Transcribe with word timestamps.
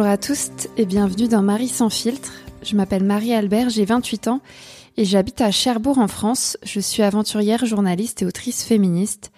Bonjour 0.00 0.12
à 0.14 0.16
tous 0.16 0.48
et 0.78 0.86
bienvenue 0.86 1.28
dans 1.28 1.42
Marie 1.42 1.68
sans 1.68 1.90
filtre. 1.90 2.32
Je 2.62 2.74
m'appelle 2.74 3.04
Marie 3.04 3.34
Albert, 3.34 3.68
j'ai 3.68 3.84
28 3.84 4.28
ans 4.28 4.40
et 4.96 5.04
j'habite 5.04 5.42
à 5.42 5.50
Cherbourg 5.50 5.98
en 5.98 6.08
France. 6.08 6.56
Je 6.62 6.80
suis 6.80 7.02
aventurière, 7.02 7.66
journaliste 7.66 8.22
et 8.22 8.24
autrice 8.24 8.64
féministe. 8.64 9.30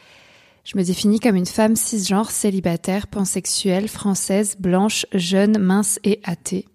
Je 0.63 0.79
me 0.79 0.85
définis 0.85 1.19
comme 1.19 1.35
une 1.35 1.47
femme 1.47 1.75
cisgenre, 1.75 2.31
célibataire, 2.31 3.09
pansexuelle, 3.09 3.89
française, 3.89 4.55
blanche, 4.57 5.05
jeune, 5.13 5.59
mince 5.59 5.99
et 6.05 6.21
athée. 6.23 6.69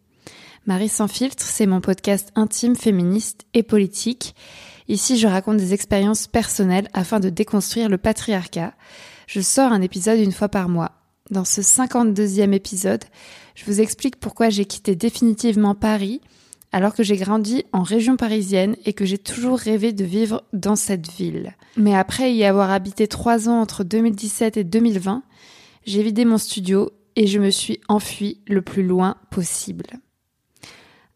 Marie 0.66 0.90
sans 0.90 1.08
filtre, 1.08 1.45
c'est 1.45 1.66
mon 1.66 1.80
podcast 1.80 2.34
intime, 2.36 2.76
féministe 2.76 3.45
et 3.54 3.64
politique. 3.64 4.36
Ici, 4.90 5.17
je 5.17 5.28
raconte 5.28 5.59
des 5.59 5.73
expériences 5.73 6.28
personnelles 6.28 6.90
afin 6.94 7.22
de 7.22 7.30
déconstruire 7.30 7.88
le 7.88 7.98
patriarcat. 7.98 8.73
Je 9.28 9.40
sors 9.40 9.72
un 9.72 9.81
épisode 9.81 10.20
une 10.20 10.34
fois 10.34 10.50
par 10.50 10.67
mois. 10.67 10.92
Dans 11.30 11.44
ce 11.44 11.59
52e 11.59 12.54
épisode, 12.54 13.04
je 13.58 13.66
vous 13.66 13.82
explique 13.82 14.18
pourquoi 14.18 14.50
j'ai 14.50 14.66
quitté 14.66 14.96
définitivement 14.96 15.73
Paris 15.73 16.22
alors 16.72 16.94
que 16.94 17.02
j'ai 17.02 17.18
grandi 17.18 17.66
en 17.73 17.81
région 17.81 18.16
parisienne 18.16 18.76
et 18.86 18.94
que 18.94 19.04
j'ai 19.04 19.18
toujours 19.18 19.58
rêvé 19.58 19.94
de 19.94 20.06
vivre 20.06 20.44
dans 20.54 20.76
cette 20.76 21.12
ville. 21.12 21.56
Mais 21.76 21.96
après 21.96 22.31
y 22.34 22.44
avoir 22.44 22.70
habité 22.70 23.08
trois 23.08 23.50
ans 23.50 23.59
entre 23.59 23.84
2017 23.84 24.58
et 24.58 24.64
2020, 24.64 25.23
j'ai 25.86 26.04
vidé 26.04 26.23
mon 26.23 26.38
studio 26.38 26.92
et 27.16 27.26
je 27.26 27.40
me 27.40 27.50
suis 27.50 27.80
enfuie 27.88 28.42
le 28.48 28.62
plus 28.62 28.84
loin 28.84 29.16
possible. 29.31 29.88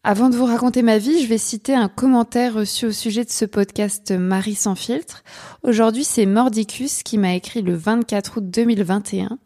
Avant 0.02 0.28
de 0.28 0.34
vous 0.34 0.46
raconter 0.46 0.82
ma 0.82 0.98
vie, 0.98 1.22
je 1.22 1.28
vais 1.28 1.38
citer 1.38 1.76
un 1.76 1.88
commentaire 1.88 2.54
reçu 2.54 2.86
au 2.86 2.92
sujet 2.92 3.24
de 3.24 3.30
ce 3.30 3.44
podcast 3.44 4.10
Marie 4.10 4.56
sans 4.56 4.74
filtre. 4.74 5.22
Aujourd'hui, 5.62 6.02
c'est 6.02 6.26
Mordicus 6.26 7.04
qui 7.04 7.18
m'a 7.18 7.36
écrit 7.36 7.62
le 7.62 7.76
24 7.76 8.38
août 8.38 8.50
2021. 8.50 9.38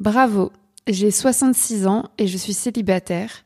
Bravo, 0.00 0.50
j'ai 0.86 1.10
66 1.10 1.86
ans 1.86 2.04
et 2.18 2.26
je 2.26 2.36
suis 2.36 2.52
célibataire. 2.52 3.44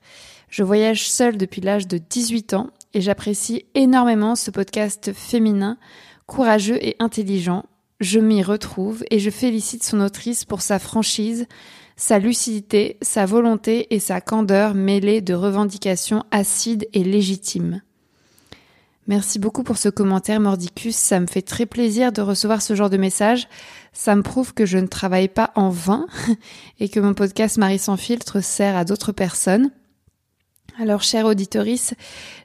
Je 0.48 0.62
voyage 0.62 1.08
seule 1.08 1.36
depuis 1.36 1.60
l'âge 1.60 1.86
de 1.86 1.98
18 1.98 2.55
ans 2.55 2.70
et 2.92 3.00
j'apprécie 3.00 3.66
énormément 3.74 4.34
ce 4.36 4.50
podcast 4.50 5.12
féminin, 5.12 5.78
courageux 6.27 6.78
et 6.84 6.97
intelligent. 6.98 7.64
Je 8.00 8.19
m'y 8.19 8.42
retrouve 8.42 9.05
et 9.10 9.19
je 9.19 9.30
félicite 9.30 9.84
son 9.84 10.00
autrice 10.00 10.44
pour 10.44 10.60
sa 10.60 10.78
franchise, 10.78 11.47
sa 11.97 12.19
lucidité, 12.19 12.97
sa 13.02 13.27
volonté 13.27 13.94
et 13.94 14.00
sa 14.00 14.20
candeur 14.20 14.75
mêlée 14.75 15.20
de 15.20 15.34
revendications 15.34 16.25
acides 16.30 16.88
et 16.92 17.04
légitimes. 17.04 17.82
Merci 19.11 19.41
beaucoup 19.41 19.64
pour 19.64 19.77
ce 19.77 19.89
commentaire 19.89 20.39
Mordicus, 20.39 20.94
ça 20.94 21.19
me 21.19 21.27
fait 21.27 21.42
très 21.42 21.66
plaisir 21.66 22.12
de 22.12 22.22
recevoir 22.22 22.62
ce 22.62 22.77
genre 22.77 22.91
de 22.91 22.97
message. 22.97 23.48
Ça 23.92 24.14
me 24.14 24.22
prouve 24.22 24.55
que 24.55 24.64
je 24.64 24.78
ne 24.78 24.86
travaille 24.86 25.27
pas 25.27 25.50
en 25.56 25.69
vain 25.69 26.06
et 26.78 26.89
que 26.89 27.00
mon 27.00 27.12
podcast 27.12 27.58
Marie 27.58 27.81
sans 27.81 27.97
filtre 27.97 28.41
sert 28.41 28.77
à 28.77 28.84
d'autres 28.84 29.11
personnes. 29.11 29.72
Alors, 30.78 31.03
chère 31.03 31.27
auditorice, 31.27 31.94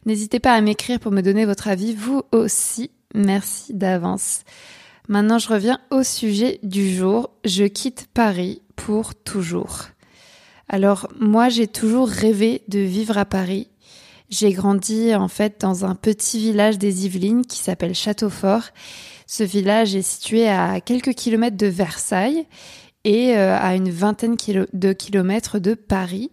n'hésitez 0.08 0.40
pas 0.40 0.56
à 0.56 0.62
m'écrire 0.62 1.00
pour 1.00 1.12
me 1.12 1.22
donner 1.22 1.46
votre 1.46 1.68
avis, 1.68 1.94
vous 1.94 2.24
aussi. 2.32 2.90
Merci 3.14 3.76
d'avance. 3.76 4.42
Maintenant, 5.08 5.38
je 5.38 5.50
reviens 5.50 5.80
au 5.92 6.02
sujet 6.02 6.60
du 6.64 6.92
jour. 6.96 7.30
Je 7.46 7.66
quitte 7.66 8.08
Paris 8.12 8.64
pour 8.76 9.14
toujours. 9.14 9.90
Alors 10.68 11.08
moi 11.20 11.50
j'ai 11.50 11.68
toujours 11.68 12.10
rêvé 12.10 12.64
de 12.68 12.80
vivre 12.80 13.18
à 13.18 13.26
Paris. 13.26 13.70
J'ai 14.30 14.54
grandi 14.54 15.14
en 15.14 15.28
fait 15.28 15.62
dans 15.62 15.86
un 15.86 15.96
petit 15.96 16.40
village 16.40 16.78
des 16.78 17.06
Yvelines 17.06 17.46
qui 17.46 17.60
s'appelle 17.60 17.94
Châteaufort. 17.94 18.64
Ce 19.28 19.44
village 19.44 19.96
est 19.96 20.02
situé 20.02 20.48
à 20.48 20.82
quelques 20.82 21.14
kilomètres 21.14 21.58
de 21.58 21.68
Versailles 21.68 22.46
et 23.04 23.38
euh, 23.38 23.58
à 23.58 23.76
une 23.76 23.90
vingtaine 23.90 24.36
de 24.74 24.94
kilomètres 24.94 25.60
de 25.60 25.76
Paris. 25.76 26.32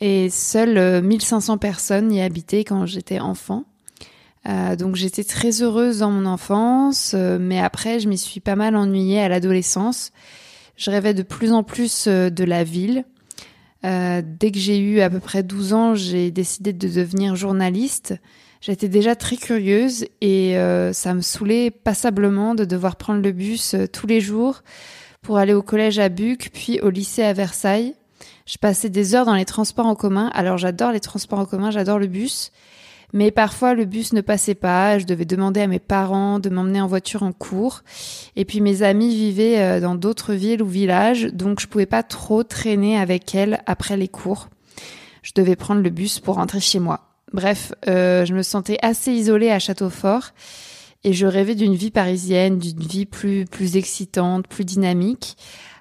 Et 0.00 0.30
seules 0.30 1.02
1500 1.02 1.54
euh, 1.54 1.56
personnes 1.56 2.12
y 2.12 2.22
habitaient 2.22 2.62
quand 2.62 2.86
j'étais 2.86 3.18
enfant. 3.18 3.64
Euh, 4.48 4.76
donc 4.76 4.94
j'étais 4.94 5.24
très 5.24 5.62
heureuse 5.62 5.98
dans 5.98 6.12
mon 6.12 6.24
enfance, 6.24 7.14
mais 7.14 7.58
après 7.58 7.98
je 7.98 8.08
m'y 8.08 8.16
suis 8.16 8.40
pas 8.40 8.54
mal 8.54 8.76
ennuyée 8.76 9.20
à 9.20 9.28
l'adolescence. 9.28 10.12
Je 10.76 10.92
rêvais 10.92 11.14
de 11.14 11.24
plus 11.24 11.52
en 11.52 11.64
plus 11.64 12.06
de 12.06 12.44
la 12.44 12.62
ville. 12.62 13.04
Euh, 13.84 14.22
dès 14.24 14.50
que 14.50 14.58
j'ai 14.58 14.78
eu 14.78 15.00
à 15.00 15.10
peu 15.10 15.20
près 15.20 15.42
12 15.42 15.72
ans, 15.72 15.94
j'ai 15.94 16.30
décidé 16.30 16.72
de 16.72 16.88
devenir 16.88 17.36
journaliste. 17.36 18.14
J'étais 18.60 18.88
déjà 18.88 19.14
très 19.14 19.36
curieuse 19.36 20.06
et 20.20 20.58
euh, 20.58 20.92
ça 20.92 21.14
me 21.14 21.20
saoulait 21.20 21.70
passablement 21.70 22.54
de 22.54 22.64
devoir 22.64 22.96
prendre 22.96 23.22
le 23.22 23.30
bus 23.30 23.76
tous 23.92 24.06
les 24.06 24.20
jours 24.20 24.62
pour 25.22 25.38
aller 25.38 25.54
au 25.54 25.62
collège 25.62 25.98
à 25.98 26.08
Buc, 26.08 26.50
puis 26.52 26.80
au 26.80 26.90
lycée 26.90 27.22
à 27.22 27.32
Versailles. 27.32 27.94
Je 28.46 28.56
passais 28.56 28.88
des 28.88 29.14
heures 29.14 29.26
dans 29.26 29.34
les 29.34 29.44
transports 29.44 29.86
en 29.86 29.94
commun. 29.94 30.30
Alors 30.34 30.58
j'adore 30.58 30.90
les 30.90 31.00
transports 31.00 31.38
en 31.38 31.44
commun, 31.44 31.70
j'adore 31.70 31.98
le 31.98 32.06
bus. 32.06 32.50
Mais 33.12 33.30
parfois 33.30 33.74
le 33.74 33.84
bus 33.84 34.12
ne 34.12 34.20
passait 34.20 34.54
pas, 34.54 34.98
je 34.98 35.06
devais 35.06 35.24
demander 35.24 35.60
à 35.60 35.66
mes 35.66 35.78
parents 35.78 36.38
de 36.38 36.50
m'emmener 36.50 36.80
en 36.80 36.86
voiture 36.86 37.22
en 37.22 37.32
cours. 37.32 37.82
Et 38.36 38.44
puis 38.44 38.60
mes 38.60 38.82
amis 38.82 39.14
vivaient 39.14 39.60
euh, 39.60 39.80
dans 39.80 39.94
d'autres 39.94 40.34
villes 40.34 40.62
ou 40.62 40.66
villages, 40.66 41.24
donc 41.32 41.60
je 41.60 41.66
pouvais 41.66 41.86
pas 41.86 42.02
trop 42.02 42.42
traîner 42.42 42.98
avec 42.98 43.34
elles 43.34 43.62
après 43.66 43.96
les 43.96 44.08
cours. 44.08 44.48
Je 45.22 45.32
devais 45.34 45.56
prendre 45.56 45.82
le 45.82 45.90
bus 45.90 46.20
pour 46.20 46.36
rentrer 46.36 46.60
chez 46.60 46.78
moi. 46.78 47.00
Bref, 47.32 47.72
euh, 47.88 48.24
je 48.24 48.34
me 48.34 48.42
sentais 48.42 48.78
assez 48.82 49.12
isolée 49.12 49.50
à 49.50 49.58
Châteaufort 49.58 50.30
et 51.04 51.12
je 51.12 51.26
rêvais 51.26 51.54
d'une 51.54 51.74
vie 51.74 51.90
parisienne, 51.90 52.58
d'une 52.58 52.80
vie 52.80 53.06
plus 53.06 53.44
plus 53.46 53.76
excitante, 53.76 54.46
plus 54.48 54.64
dynamique. 54.64 55.36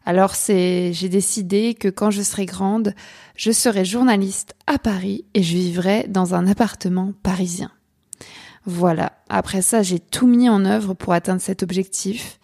Alors 0.07 0.35
c'est, 0.35 0.93
j'ai 0.93 1.09
décidé 1.09 1.73
que 1.73 1.89
quand 1.89 2.11
je 2.11 2.21
serai 2.21 2.45
grande, 2.45 2.95
je 3.35 3.51
serai 3.51 3.83
journaliste 3.83 4.55
à 4.65 4.79
Paris 4.79 5.25
et 5.33 5.43
je 5.43 5.53
vivrai 5.53 6.05
dans 6.07 6.33
un 6.33 6.47
appartement 6.47 7.11
parisien. 7.23 7.71
Voilà. 8.65 9.17
Après 9.27 9.61
ça, 9.61 9.83
j'ai 9.83 9.99
tout 9.99 10.25
mis 10.25 10.47
en 10.47 10.63
œuvre 10.63 10.93
pour 10.93 11.11
atteindre 11.11 11.41
cet 11.41 11.61
objectif. 11.61 12.39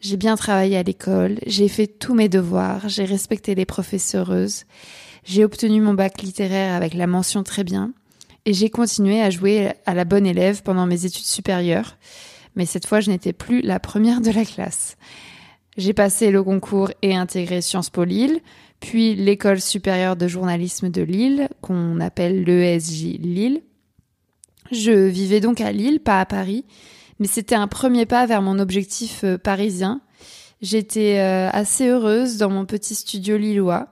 J'ai 0.00 0.16
bien 0.16 0.34
travaillé 0.34 0.76
à 0.76 0.82
l'école, 0.82 1.38
j'ai 1.46 1.68
fait 1.68 1.86
tous 1.86 2.14
mes 2.14 2.28
devoirs, 2.28 2.88
j'ai 2.88 3.04
respecté 3.04 3.54
les 3.54 3.64
professeureuses, 3.64 4.64
j'ai 5.22 5.44
obtenu 5.44 5.80
mon 5.80 5.94
bac 5.94 6.20
littéraire 6.20 6.74
avec 6.74 6.94
la 6.94 7.06
mention 7.06 7.44
très 7.44 7.62
bien, 7.62 7.92
et 8.44 8.52
j'ai 8.52 8.70
continué 8.70 9.22
à 9.22 9.30
jouer 9.30 9.72
à 9.86 9.94
la 9.94 10.04
bonne 10.04 10.26
élève 10.26 10.64
pendant 10.64 10.86
mes 10.86 11.04
études 11.04 11.26
supérieures. 11.26 11.96
Mais 12.56 12.66
cette 12.66 12.86
fois, 12.86 12.98
je 12.98 13.12
n'étais 13.12 13.32
plus 13.32 13.62
la 13.62 13.78
première 13.78 14.20
de 14.20 14.32
la 14.32 14.44
classe. 14.44 14.96
J'ai 15.76 15.92
passé 15.92 16.30
le 16.30 16.42
concours 16.42 16.90
et 17.02 17.16
intégré 17.16 17.60
Sciences 17.60 17.90
Po 17.90 18.04
Lille, 18.04 18.40
puis 18.80 19.14
l'école 19.14 19.60
supérieure 19.60 20.16
de 20.16 20.28
journalisme 20.28 20.88
de 20.88 21.02
Lille, 21.02 21.48
qu'on 21.60 22.00
appelle 22.00 22.44
l'ESJ 22.44 23.18
Lille. 23.18 23.62
Je 24.70 24.92
vivais 24.92 25.40
donc 25.40 25.60
à 25.60 25.72
Lille, 25.72 26.00
pas 26.00 26.20
à 26.20 26.26
Paris, 26.26 26.64
mais 27.18 27.26
c'était 27.26 27.54
un 27.54 27.66
premier 27.66 28.06
pas 28.06 28.26
vers 28.26 28.42
mon 28.42 28.58
objectif 28.58 29.24
euh, 29.24 29.36
parisien. 29.36 30.00
J'étais 30.62 31.18
euh, 31.18 31.50
assez 31.52 31.88
heureuse 31.88 32.38
dans 32.38 32.50
mon 32.50 32.64
petit 32.64 32.94
studio 32.94 33.36
lillois. 33.36 33.88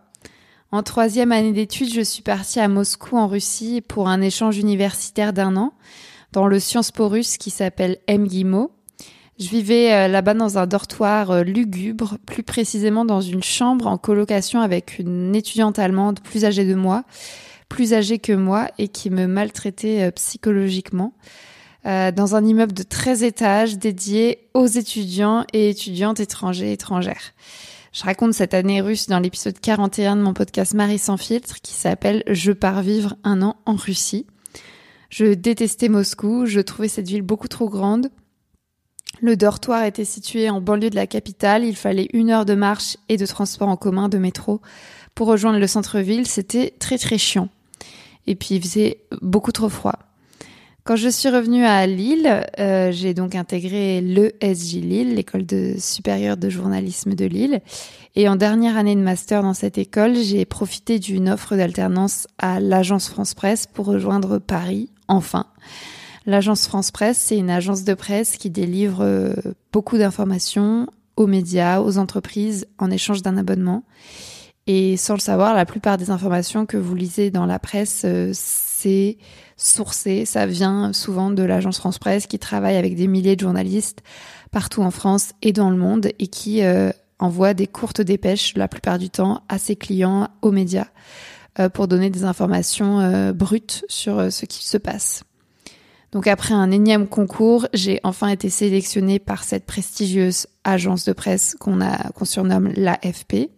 En 0.70 0.82
troisième 0.82 1.32
année 1.32 1.52
d'études, 1.52 1.93
je 1.93 2.00
suis 2.00 2.23
partie 2.23 2.61
à 2.61 2.69
Moscou 2.69 3.19
en 3.19 3.28
Russie 3.28 3.82
pour 3.82 4.08
un 4.08 4.23
échange 4.23 4.56
universitaire 4.56 5.32
d'un 5.32 5.56
an 5.56 5.75
dans 6.32 6.46
le 6.46 6.58
Sciences 6.58 6.93
Po 6.93 7.08
russe 7.08 7.37
qui 7.37 7.50
s'appelle 7.50 7.99
MGIMO. 8.08 8.70
Je 9.42 9.48
vivais 9.48 9.92
euh, 9.92 10.08
là-bas 10.08 10.34
dans 10.34 10.58
un 10.58 10.68
dortoir 10.68 11.32
euh, 11.32 11.42
lugubre, 11.42 12.16
plus 12.26 12.44
précisément 12.44 13.04
dans 13.04 13.20
une 13.20 13.42
chambre 13.42 13.88
en 13.88 13.98
colocation 13.98 14.60
avec 14.60 15.00
une 15.00 15.34
étudiante 15.34 15.80
allemande 15.80 16.20
plus 16.20 16.44
âgée 16.44 16.64
de 16.64 16.76
moi, 16.76 17.02
plus 17.68 17.92
âgée 17.92 18.20
que 18.20 18.32
moi 18.32 18.68
et 18.78 18.86
qui 18.86 19.10
me 19.10 19.26
maltraitait 19.26 20.02
euh, 20.02 20.10
psychologiquement. 20.12 21.12
dans 21.84 22.36
un 22.36 22.44
immeuble 22.44 22.72
de 22.72 22.84
13 22.84 23.24
étages 23.24 23.76
dédié 23.76 24.46
aux 24.54 24.66
étudiants 24.66 25.44
et 25.52 25.70
étudiantes 25.70 26.20
étrangers 26.20 26.68
et 26.68 26.72
étrangères. 26.74 27.32
Je 27.92 28.04
raconte 28.04 28.34
cette 28.34 28.54
année 28.54 28.80
russe 28.80 29.08
dans 29.08 29.18
l'épisode 29.18 29.58
41 29.58 30.16
de 30.16 30.22
mon 30.22 30.34
podcast 30.34 30.74
Marie 30.74 31.00
sans 31.00 31.16
filtre 31.16 31.56
qui 31.60 31.74
s'appelle 31.74 32.22
Je 32.28 32.52
pars 32.52 32.82
vivre 32.82 33.16
un 33.24 33.42
an 33.42 33.56
en 33.66 33.74
Russie. 33.74 34.26
Je 35.10 35.34
détestais 35.34 35.88
Moscou, 35.88 36.46
je 36.46 36.60
trouvais 36.60 36.88
cette 36.88 37.08
ville 37.08 37.22
beaucoup 37.22 37.48
trop 37.48 37.68
grande, 37.68 38.08
le 39.22 39.36
dortoir 39.36 39.84
était 39.84 40.04
situé 40.04 40.50
en 40.50 40.60
banlieue 40.60 40.90
de 40.90 40.96
la 40.96 41.06
capitale, 41.06 41.64
il 41.64 41.76
fallait 41.76 42.08
une 42.12 42.30
heure 42.30 42.44
de 42.44 42.54
marche 42.54 42.96
et 43.08 43.16
de 43.16 43.24
transport 43.24 43.69
en 43.69 43.76
commun, 43.76 44.08
de 44.08 44.19
métro, 44.19 44.60
pour 45.14 45.28
rejoindre 45.28 45.60
le 45.60 45.66
centre-ville, 45.69 46.26
c'était 46.26 46.74
très 46.78 46.98
très 46.98 47.19
chiant. 47.19 47.48
Et 48.26 48.34
puis 48.34 48.56
il 48.56 48.62
faisait 48.62 48.98
beaucoup 49.20 49.52
trop 49.52 49.69
froid. 49.69 49.96
Quand 50.82 50.96
je 50.96 51.08
suis 51.08 51.28
revenue 51.28 51.64
à 51.64 51.86
Lille, 51.86 52.44
euh, 52.58 52.90
j'ai 52.90 53.14
donc 53.14 53.36
intégré 53.36 54.00
l'ESJ 54.00 54.74
Lille, 54.74 55.14
l'école 55.14 55.46
de 55.46 55.76
supérieure 55.78 56.36
de 56.36 56.50
journalisme 56.50 57.14
de 57.14 57.25
Lille. 57.25 57.60
Et 58.16 58.28
en 58.28 58.34
dernière 58.34 58.76
année 58.76 58.96
de 58.96 59.00
master 59.00 59.42
dans 59.42 59.54
cette 59.54 59.78
école, 59.78 60.16
j'ai 60.16 60.44
profité 60.44 60.98
d'une 60.98 61.28
offre 61.28 61.54
d'alternance 61.54 62.26
à 62.38 62.58
l'agence 62.58 63.08
France 63.08 63.34
Presse 63.34 63.68
pour 63.72 63.86
rejoindre 63.86 64.38
Paris, 64.38 64.90
enfin. 65.06 65.46
L'agence 66.24 66.66
France 66.66 66.92
Presse, 66.92 67.19
c'est 67.19 67.36
une 67.36 67.50
agence 67.50 67.82
de 67.84 67.94
presse 67.94 68.36
qui 68.36 68.48
délivre 68.48 68.98
euh, 69.00 69.34
beaucoup 69.72 69.98
d'informations 69.98 70.86
aux 71.16 71.26
médias, 71.26 71.80
aux 71.80 71.98
entreprises 71.98 72.66
en 72.78 72.90
échange 72.90 73.22
d'un 73.22 73.36
abonnement. 73.36 73.82
Et 74.69 74.96
sans 74.96 75.14
le 75.14 75.20
savoir, 75.20 75.54
la 75.54 75.66
plupart 75.66 75.98
des 75.98 76.10
informations 76.10 76.64
que 76.64 76.76
vous 76.76 76.94
lisez 76.94 77.32
dans 77.32 77.46
la 77.46 77.58
presse, 77.58 78.02
euh, 78.04 78.30
c'est 78.32 79.19
sourcé. 79.56 80.24
Ça 80.24 80.46
vient 80.46 80.92
souvent 80.92 81.30
de 81.30 81.42
l'agence 81.42 81.78
France 81.78 81.98
Presse 81.98 82.28
qui 82.28 82.38
travaille 82.38 82.76
avec 82.76 82.94
des 82.94 83.08
milliers 83.08 83.34
de 83.34 83.40
journalistes 83.40 84.02
partout 84.52 84.82
en 84.82 84.92
France 84.92 85.32
et 85.42 85.52
dans 85.52 85.70
le 85.70 85.76
monde 85.76 86.10
et 86.20 86.28
qui 86.28 86.62
euh, 86.62 86.90
envoie 87.18 87.52
des 87.52 87.66
courtes 87.66 88.00
dépêches 88.00 88.54
la 88.56 88.68
plupart 88.68 88.98
du 88.98 89.10
temps 89.10 89.42
à 89.48 89.58
ses 89.58 89.75
clients, 89.75 90.28
aux 90.40 90.52
médias, 90.52 90.88
pour 91.75 91.86
donner 91.86 92.10
des 92.10 92.25
informations 92.25 93.32
brutes 93.32 93.84
sur 93.88 94.32
ce 94.32 94.46
qui 94.46 94.66
se 94.66 94.78
passe. 94.78 95.22
Donc 96.12 96.26
après 96.26 96.53
un 96.53 96.70
énième 96.70 97.09
concours, 97.09 97.67
j'ai 97.73 97.99
enfin 98.05 98.29
été 98.29 98.50
sélectionnée 98.50 99.19
par 99.19 99.44
cette 99.44 99.64
prestigieuse 99.64 100.47
agence 100.62 101.05
de 101.05 101.12
presse 101.12 101.56
qu'on 101.59 101.79
qu'on 102.14 102.25
surnomme 102.25 102.70
l'AFP 102.76 103.49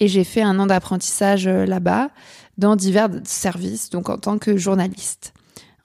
et 0.00 0.08
j'ai 0.08 0.24
fait 0.24 0.42
un 0.42 0.58
an 0.58 0.66
d'apprentissage 0.66 1.46
euh, 1.46 1.66
là-bas 1.66 2.10
dans 2.56 2.76
divers 2.76 3.08
services, 3.24 3.90
donc 3.90 4.08
en 4.08 4.18
tant 4.18 4.38
que 4.38 4.56
journaliste. 4.56 5.32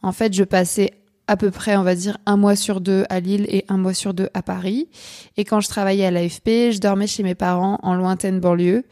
En 0.02 0.12
fait, 0.12 0.34
je 0.34 0.44
passais 0.44 0.92
à 1.28 1.38
peu 1.38 1.52
près, 1.52 1.78
on 1.78 1.84
va 1.84 1.96
dire, 1.96 2.18
un 2.26 2.36
mois 2.36 2.56
sur 2.56 2.82
deux 2.82 3.06
à 3.10 3.20
Lille 3.20 3.46
et 3.48 3.64
un 3.70 3.78
mois 3.78 3.94
sur 3.94 4.14
deux 4.14 4.30
à 4.34 4.42
Paris. 4.42 4.90
Et 5.38 5.46
quand 5.46 5.62
je 5.62 5.70
travaillais 5.70 6.06
à 6.06 6.12
l'AFP, 6.12 6.72
je 6.72 6.80
dormais 6.80 7.08
chez 7.08 7.24
mes 7.24 7.36
parents 7.36 7.80
en 7.82 7.96
lointaine 7.96 8.40
banlieue. 8.40 8.84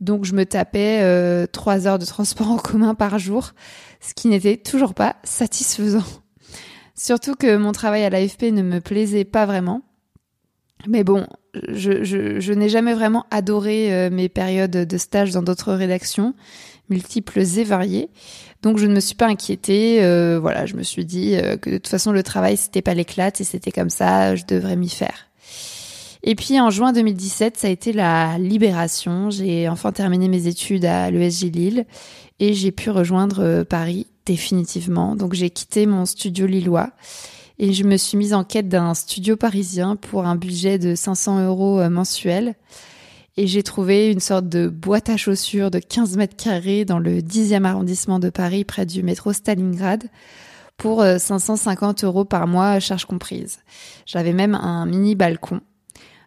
Donc 0.00 0.24
je 0.24 0.32
me 0.32 0.44
tapais 0.44 1.00
euh, 1.02 1.46
trois 1.46 1.86
heures 1.86 1.98
de 1.98 2.04
transport 2.04 2.50
en 2.50 2.56
commun 2.58 2.94
par 2.94 3.18
jour, 3.18 3.52
ce 4.00 4.14
qui 4.14 4.28
n'était 4.28 4.56
toujours 4.56 4.94
pas 4.94 5.16
satisfaisant. 5.22 6.04
Surtout 6.98 7.36
que 7.36 7.56
mon 7.56 7.70
travail 7.70 8.02
à 8.02 8.10
l'AFP 8.10 8.50
ne 8.50 8.62
me 8.62 8.80
plaisait 8.80 9.24
pas 9.24 9.46
vraiment. 9.46 9.82
Mais 10.88 11.04
bon, 11.04 11.26
je, 11.68 12.02
je, 12.02 12.40
je 12.40 12.52
n'ai 12.52 12.68
jamais 12.68 12.92
vraiment 12.92 13.24
adoré 13.30 13.92
euh, 13.92 14.10
mes 14.10 14.28
périodes 14.28 14.70
de 14.70 14.98
stage 14.98 15.30
dans 15.30 15.42
d'autres 15.42 15.72
rédactions, 15.72 16.34
multiples 16.90 17.38
et 17.40 17.64
variées. 17.64 18.10
Donc 18.62 18.78
je 18.78 18.86
ne 18.86 18.94
me 18.94 19.00
suis 19.00 19.14
pas 19.14 19.26
inquiétée. 19.26 20.02
Euh, 20.02 20.40
voilà, 20.40 20.66
je 20.66 20.74
me 20.74 20.82
suis 20.82 21.04
dit 21.04 21.36
euh, 21.36 21.56
que 21.56 21.70
de 21.70 21.76
toute 21.76 21.86
façon 21.86 22.10
le 22.10 22.24
travail 22.24 22.56
c'était 22.56 22.82
pas 22.82 22.94
l'éclate 22.94 23.40
et 23.40 23.44
c'était 23.44 23.72
comme 23.72 23.90
ça, 23.90 24.34
je 24.34 24.44
devrais 24.44 24.76
m'y 24.76 24.88
faire. 24.88 25.28
Et 26.24 26.34
puis 26.34 26.60
en 26.60 26.70
juin 26.70 26.92
2017, 26.92 27.56
ça 27.56 27.68
a 27.68 27.70
été 27.70 27.92
la 27.92 28.38
libération. 28.38 29.30
J'ai 29.30 29.68
enfin 29.68 29.92
terminé 29.92 30.26
mes 30.26 30.48
études 30.48 30.84
à 30.84 31.12
l'ESJ 31.12 31.44
Lille 31.44 31.86
et 32.40 32.54
j'ai 32.54 32.72
pu 32.72 32.90
rejoindre 32.90 33.62
Paris 33.62 34.08
définitivement. 34.28 35.16
Donc 35.16 35.32
j'ai 35.32 35.50
quitté 35.50 35.86
mon 35.86 36.04
studio 36.04 36.46
lillois 36.46 36.90
et 37.58 37.72
je 37.72 37.82
me 37.82 37.96
suis 37.96 38.18
mise 38.18 38.34
en 38.34 38.44
quête 38.44 38.68
d'un 38.68 38.94
studio 38.94 39.36
parisien 39.36 39.96
pour 39.96 40.26
un 40.26 40.36
budget 40.36 40.78
de 40.78 40.94
500 40.94 41.46
euros 41.46 41.80
euh, 41.80 41.88
mensuel. 41.88 42.54
Et 43.38 43.46
j'ai 43.46 43.62
trouvé 43.62 44.10
une 44.10 44.20
sorte 44.20 44.48
de 44.48 44.68
boîte 44.68 45.08
à 45.08 45.16
chaussures 45.16 45.70
de 45.70 45.78
15 45.78 46.16
mètres 46.16 46.36
carrés 46.36 46.84
dans 46.84 46.98
le 46.98 47.20
10e 47.20 47.64
arrondissement 47.64 48.18
de 48.18 48.30
Paris, 48.30 48.64
près 48.64 48.84
du 48.84 49.02
métro 49.02 49.32
Stalingrad, 49.32 50.04
pour 50.76 51.02
550 51.02 52.02
euh, 52.02 52.06
euros 52.08 52.24
par 52.24 52.46
mois, 52.46 52.80
charge 52.80 53.06
comprise. 53.06 53.60
J'avais 54.06 54.32
même 54.32 54.54
un 54.54 54.86
mini 54.86 55.14
balcon. 55.14 55.60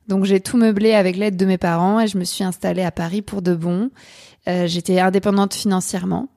Donc 0.08 0.26
j'ai 0.26 0.40
tout 0.40 0.58
meublé 0.58 0.94
avec 0.94 1.18
l'aide 1.18 1.38
de 1.38 1.46
mes 1.46 1.58
parents 1.58 2.00
et 2.00 2.08
je 2.08 2.18
me 2.18 2.24
suis 2.24 2.44
installée 2.44 2.84
à 2.84 2.92
Paris 2.92 3.22
pour 3.22 3.42
de 3.42 3.54
bon. 3.54 3.92
Euh, 4.48 4.66
j'étais 4.68 5.00
indépendante 5.00 5.54
financièrement. 5.54 6.30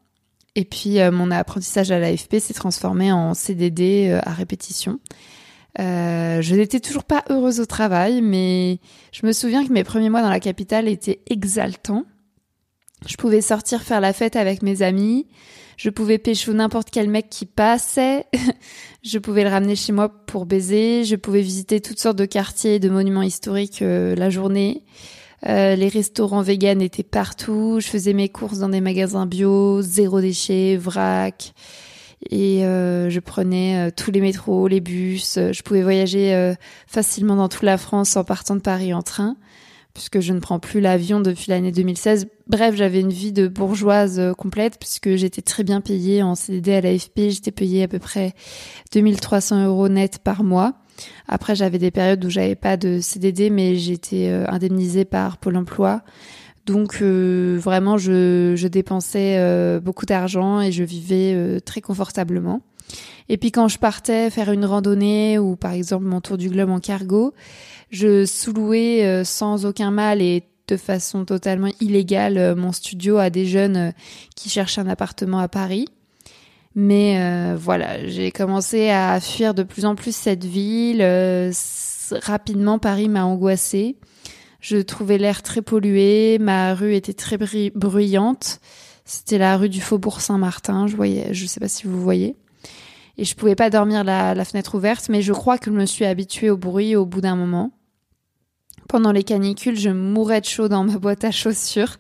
Et 0.57 0.65
puis 0.65 1.01
euh, 1.01 1.11
mon 1.11 1.31
apprentissage 1.31 1.91
à 1.91 1.99
l'AFP 1.99 2.39
s'est 2.39 2.55
transformé 2.55 3.11
en 3.11 3.35
CDD 3.35 4.09
euh, 4.11 4.21
à 4.23 4.33
répétition. 4.33 5.01
Euh, 5.81 6.41
je 6.41 6.55
n'étais 6.55 6.79
toujours 6.79 7.03
pas 7.05 7.25
heureuse 7.31 7.59
au 7.59 7.67
travail, 7.67 8.23
mais 8.23 8.79
je 9.13 9.27
me 9.27 9.33
souviens 9.33 9.67
que 9.67 9.73
mes 9.73 9.83
premiers 9.83 10.11
mois 10.11 10.23
dans 10.23 10.31
la 10.31 10.41
capitale 10.41 10.87
étaient 10.87 11.21
exaltants. 11.29 12.05
Je 13.07 13.17
pouvais 13.17 13.41
sortir 13.41 13.83
faire 13.83 14.01
la 14.01 14.13
fête 14.13 14.37
avec 14.37 14.63
mes 14.63 14.83
amis, 14.83 15.27
je 15.77 15.91
pouvais 15.91 16.19
pécho 16.19 16.53
n'importe 16.53 16.91
quel 16.91 17.11
mec 17.11 17.29
qui 17.29 17.45
passait, 17.45 18.27
je 19.03 19.19
pouvais 19.19 19.43
le 19.43 19.51
ramener 19.51 19.75
chez 19.75 19.93
moi 19.93 20.09
pour 20.09 20.47
baiser, 20.47 21.05
je 21.05 21.17
pouvais 21.17 21.43
visiter 21.43 21.81
toutes 21.81 21.99
sortes 21.99 22.17
de 22.17 22.25
quartiers 22.25 22.77
et 22.77 22.79
de 22.79 22.89
monuments 22.89 23.23
historiques 23.23 23.81
la 23.83 24.31
journée. 24.31 24.85
Euh, 25.47 25.77
les 25.77 25.89
restaurants 25.89 26.43
véganes 26.43 26.81
étaient 26.81 27.03
partout. 27.03 27.79
Je 27.81 27.87
faisais 27.87 28.13
mes 28.13 28.29
courses 28.29 28.59
dans 28.59 28.69
des 28.69 28.81
magasins 28.81 29.27
bio, 29.27 29.83
zéro 29.83 30.21
déchet, 30.21 30.77
vrac. 30.77 31.53
Et 32.31 32.65
euh, 32.65 33.11
je 33.11 33.21
prenais 33.21 33.89
euh, 33.89 33.91
tous 33.95 34.11
les 34.11 34.21
métros, 34.21 34.67
les 34.69 34.81
bus. 34.81 35.39
Je 35.39 35.63
pouvais 35.63 35.83
voyager 35.83 36.55
facilement 36.87 37.37
dans 37.37 37.49
toute 37.49 37.63
la 37.63 37.77
France 37.77 38.17
en 38.17 38.25
partant 38.25 38.57
de 38.57 38.61
Paris 38.61 38.95
en 38.95 39.03
train, 39.03 39.37
puisque 39.93 40.21
je 40.21 40.33
ne 40.33 40.41
prends 40.41 40.59
plus 40.59 40.81
l'avion 40.81 41.21
depuis 41.21 41.51
l'année 41.51 41.73
2016. 41.73 42.27
Bref, 42.47 42.75
j'avais 42.77 43.01
une 43.01 43.13
vie 43.13 43.33
de 43.33 43.47
bourgeoise 43.47 44.33
complète, 44.39 44.79
puisque 44.79 45.17
j'étais 45.17 45.43
très 45.43 45.65
bien 45.65 45.83
payée 45.83 46.23
en 46.23 46.35
CDD 46.35 46.73
à 46.73 46.81
l'AFP. 46.81 47.29
J'étais 47.29 47.53
payée 47.53 47.83
à 47.83 47.89
peu 47.89 47.99
près 47.99 48.33
2300 48.93 49.67
euros 49.67 49.89
net 49.91 50.21
par 50.25 50.43
mois. 50.43 50.84
Après, 51.29 51.55
j'avais 51.55 51.79
des 51.79 51.91
périodes 51.91 52.25
où 52.25 52.31
j'avais 52.31 52.55
pas 52.55 52.77
de 52.77 53.01
CDD, 53.01 53.51
mais 53.51 53.77
j'étais 53.77 54.29
euh, 54.29 54.45
indemnisée 54.49 55.05
par 55.05 55.39
Pôle 55.39 55.57
Emploi. 55.57 56.03
Donc 56.67 56.99
euh, 57.03 57.59
vraiment, 57.61 57.99
je, 57.99 58.55
je 58.57 58.69
dépensais 58.69 59.37
euh, 59.39 59.81
beaucoup 59.81 60.07
d'argent 60.07 60.61
et 60.61 60.73
je 60.73 60.83
vivais 60.83 61.61
très 61.61 61.81
confortablement. 61.81 62.63
Et 63.29 63.39
puis 63.39 63.53
quand 63.53 63.69
je 63.69 63.79
partais 63.79 64.31
faire 64.31 64.51
une 64.51 64.65
randonnée 64.65 65.39
ou 65.39 65.57
par 65.57 65.73
exemple 65.73 66.05
mon 66.05 66.21
tour 66.21 66.37
du 66.37 66.51
globe 66.51 66.71
en 66.71 66.81
cargo, 66.81 67.35
je 67.91 68.25
sous-louais 68.25 69.25
sans 69.25 69.67
aucun 69.67 69.91
mal 69.91 70.21
et 70.21 70.45
de 70.69 70.77
façon 70.77 71.25
totalement 71.25 71.71
illégale 71.81 72.55
mon 72.55 72.73
studio 72.73 73.19
à 73.19 73.31
des 73.31 73.47
jeunes 73.47 73.93
qui 74.37 74.51
cherchaient 74.51 74.83
un 74.83 74.89
appartement 74.89 75.39
à 75.39 75.49
Paris. 75.49 75.87
Mais 76.75 77.19
euh, 77.21 77.57
voilà, 77.57 78.07
j'ai 78.09 78.33
commencé 78.33 78.91
à 78.91 79.21
fuir 79.21 79.55
de 79.55 79.63
plus 79.63 79.85
en 79.85 79.95
plus 79.95 80.15
cette 80.15 80.45
ville. 80.45 81.03
Euh, 81.03 81.53
rapidement, 82.11 82.79
Paris 82.79 83.09
m'a 83.09 83.25
angoissée. 83.25 83.97
Je 84.61 84.79
trouvais 84.79 85.19
l'air 85.19 85.43
très 85.43 85.63
pollué, 85.63 86.39
ma 86.41 86.75
rue 86.75 86.95
était 86.95 87.13
très 87.13 87.37
bruyante. 87.75 88.61
C'était 89.05 89.39
la 89.39 89.57
rue 89.57 89.69
du 89.69 89.83
Faubourg 89.83 90.21
Saint-Martin, 90.23 90.87
je 90.87 90.97
voyais, 90.97 91.35
je 91.35 91.45
sais 91.45 91.61
pas 91.61 91.69
si 91.69 91.87
vous 91.87 92.01
voyez. 92.01 92.37
Et 93.19 93.25
je 93.25 93.37
pouvais 93.37 93.55
pas 93.55 93.69
dormir 93.69 94.03
la, 94.03 94.35
la 94.35 94.45
fenêtre 94.45 94.75
ouverte, 94.75 95.11
mais 95.11 95.21
je 95.21 95.35
crois 95.35 95.59
que 95.59 95.71
je 95.71 95.77
me 95.77 95.85
suis 95.85 96.07
habituée 96.07 96.49
au 96.49 96.57
bruit 96.57 96.97
au 96.97 97.05
bout 97.05 97.21
d'un 97.21 97.37
moment. 97.37 97.73
Pendant 98.89 99.13
les 99.13 99.23
canicules, 99.23 99.79
je 99.79 99.91
mourais 99.91 100.41
de 100.41 100.47
chaud 100.47 100.69
dans 100.69 100.85
ma 100.85 100.99
boîte 100.99 101.25
à 101.25 101.31
chaussures. 101.31 101.97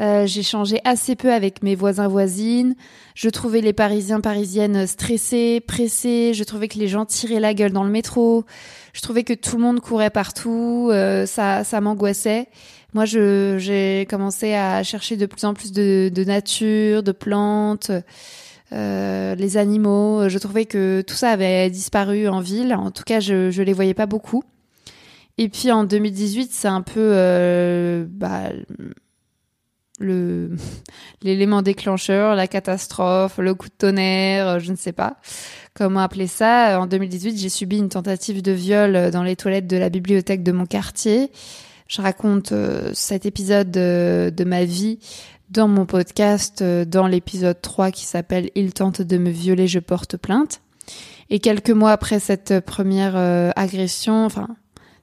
Euh, 0.00 0.26
changé 0.26 0.80
assez 0.84 1.16
peu 1.16 1.32
avec 1.32 1.62
mes 1.62 1.74
voisins 1.74 2.06
voisines. 2.06 2.76
Je 3.14 3.28
trouvais 3.28 3.60
les 3.60 3.72
Parisiens 3.72 4.20
parisiennes 4.20 4.86
stressés, 4.86 5.60
pressés. 5.60 6.34
Je 6.34 6.44
trouvais 6.44 6.68
que 6.68 6.78
les 6.78 6.86
gens 6.86 7.04
tiraient 7.04 7.40
la 7.40 7.52
gueule 7.52 7.72
dans 7.72 7.82
le 7.82 7.90
métro. 7.90 8.44
Je 8.92 9.00
trouvais 9.00 9.24
que 9.24 9.32
tout 9.32 9.56
le 9.56 9.62
monde 9.62 9.80
courait 9.80 10.10
partout. 10.10 10.88
Euh, 10.92 11.26
ça, 11.26 11.64
ça 11.64 11.80
m'angoissait. 11.80 12.46
Moi, 12.94 13.04
je, 13.06 13.56
j'ai 13.58 14.06
commencé 14.08 14.54
à 14.54 14.82
chercher 14.82 15.16
de 15.16 15.26
plus 15.26 15.44
en 15.44 15.52
plus 15.52 15.72
de, 15.72 16.10
de 16.14 16.24
nature, 16.24 17.02
de 17.02 17.12
plantes. 17.12 17.90
Euh, 18.72 19.34
les 19.34 19.56
animaux. 19.56 20.28
Je 20.28 20.38
trouvais 20.38 20.66
que 20.66 21.02
tout 21.06 21.14
ça 21.14 21.30
avait 21.30 21.70
disparu 21.70 22.28
en 22.28 22.40
ville. 22.40 22.74
En 22.74 22.90
tout 22.90 23.02
cas, 23.04 23.18
je 23.18 23.50
je 23.50 23.62
les 23.62 23.72
voyais 23.72 23.94
pas 23.94 24.06
beaucoup. 24.06 24.44
Et 25.38 25.48
puis 25.48 25.70
en 25.70 25.84
2018, 25.84 26.50
c'est 26.52 26.68
un 26.68 26.82
peu 26.82 27.12
euh, 27.14 28.04
bah, 28.08 28.50
le 29.98 30.50
l'élément 31.22 31.62
déclencheur, 31.62 32.34
la 32.34 32.46
catastrophe, 32.46 33.38
le 33.38 33.54
coup 33.54 33.68
de 33.68 33.74
tonnerre, 33.76 34.48
euh, 34.48 34.58
je 34.58 34.70
ne 34.70 34.76
sais 34.76 34.92
pas 34.92 35.16
comment 35.74 36.00
appeler 36.00 36.26
ça. 36.26 36.80
En 36.80 36.86
2018, 36.86 37.38
j'ai 37.38 37.48
subi 37.48 37.78
une 37.78 37.88
tentative 37.88 38.42
de 38.42 38.50
viol 38.50 39.10
dans 39.12 39.22
les 39.22 39.36
toilettes 39.36 39.68
de 39.68 39.76
la 39.76 39.90
bibliothèque 39.90 40.42
de 40.42 40.50
mon 40.50 40.66
quartier. 40.66 41.30
Je 41.86 42.02
raconte 42.02 42.52
euh, 42.52 42.90
cet 42.94 43.26
épisode 43.26 43.70
de, 43.70 44.44
ma 44.44 44.64
vie 44.64 44.98
dans 45.50 45.68
mon 45.68 45.86
podcast, 45.86 46.62
euh, 46.62 46.84
dans 46.84 47.06
l'épisode 47.06 47.60
3 47.62 47.92
qui 47.92 48.04
s'appelle 48.04 48.50
Il 48.56 48.74
tente 48.74 49.02
de 49.02 49.18
me 49.18 49.30
violer, 49.30 49.68
je 49.68 49.78
porte 49.78 50.16
plainte. 50.16 50.60
Et 51.30 51.38
quelques 51.38 51.70
mois 51.70 51.92
après 51.92 52.20
cette 52.20 52.60
première 52.60 53.16
agression, 53.54 54.24
enfin 54.24 54.48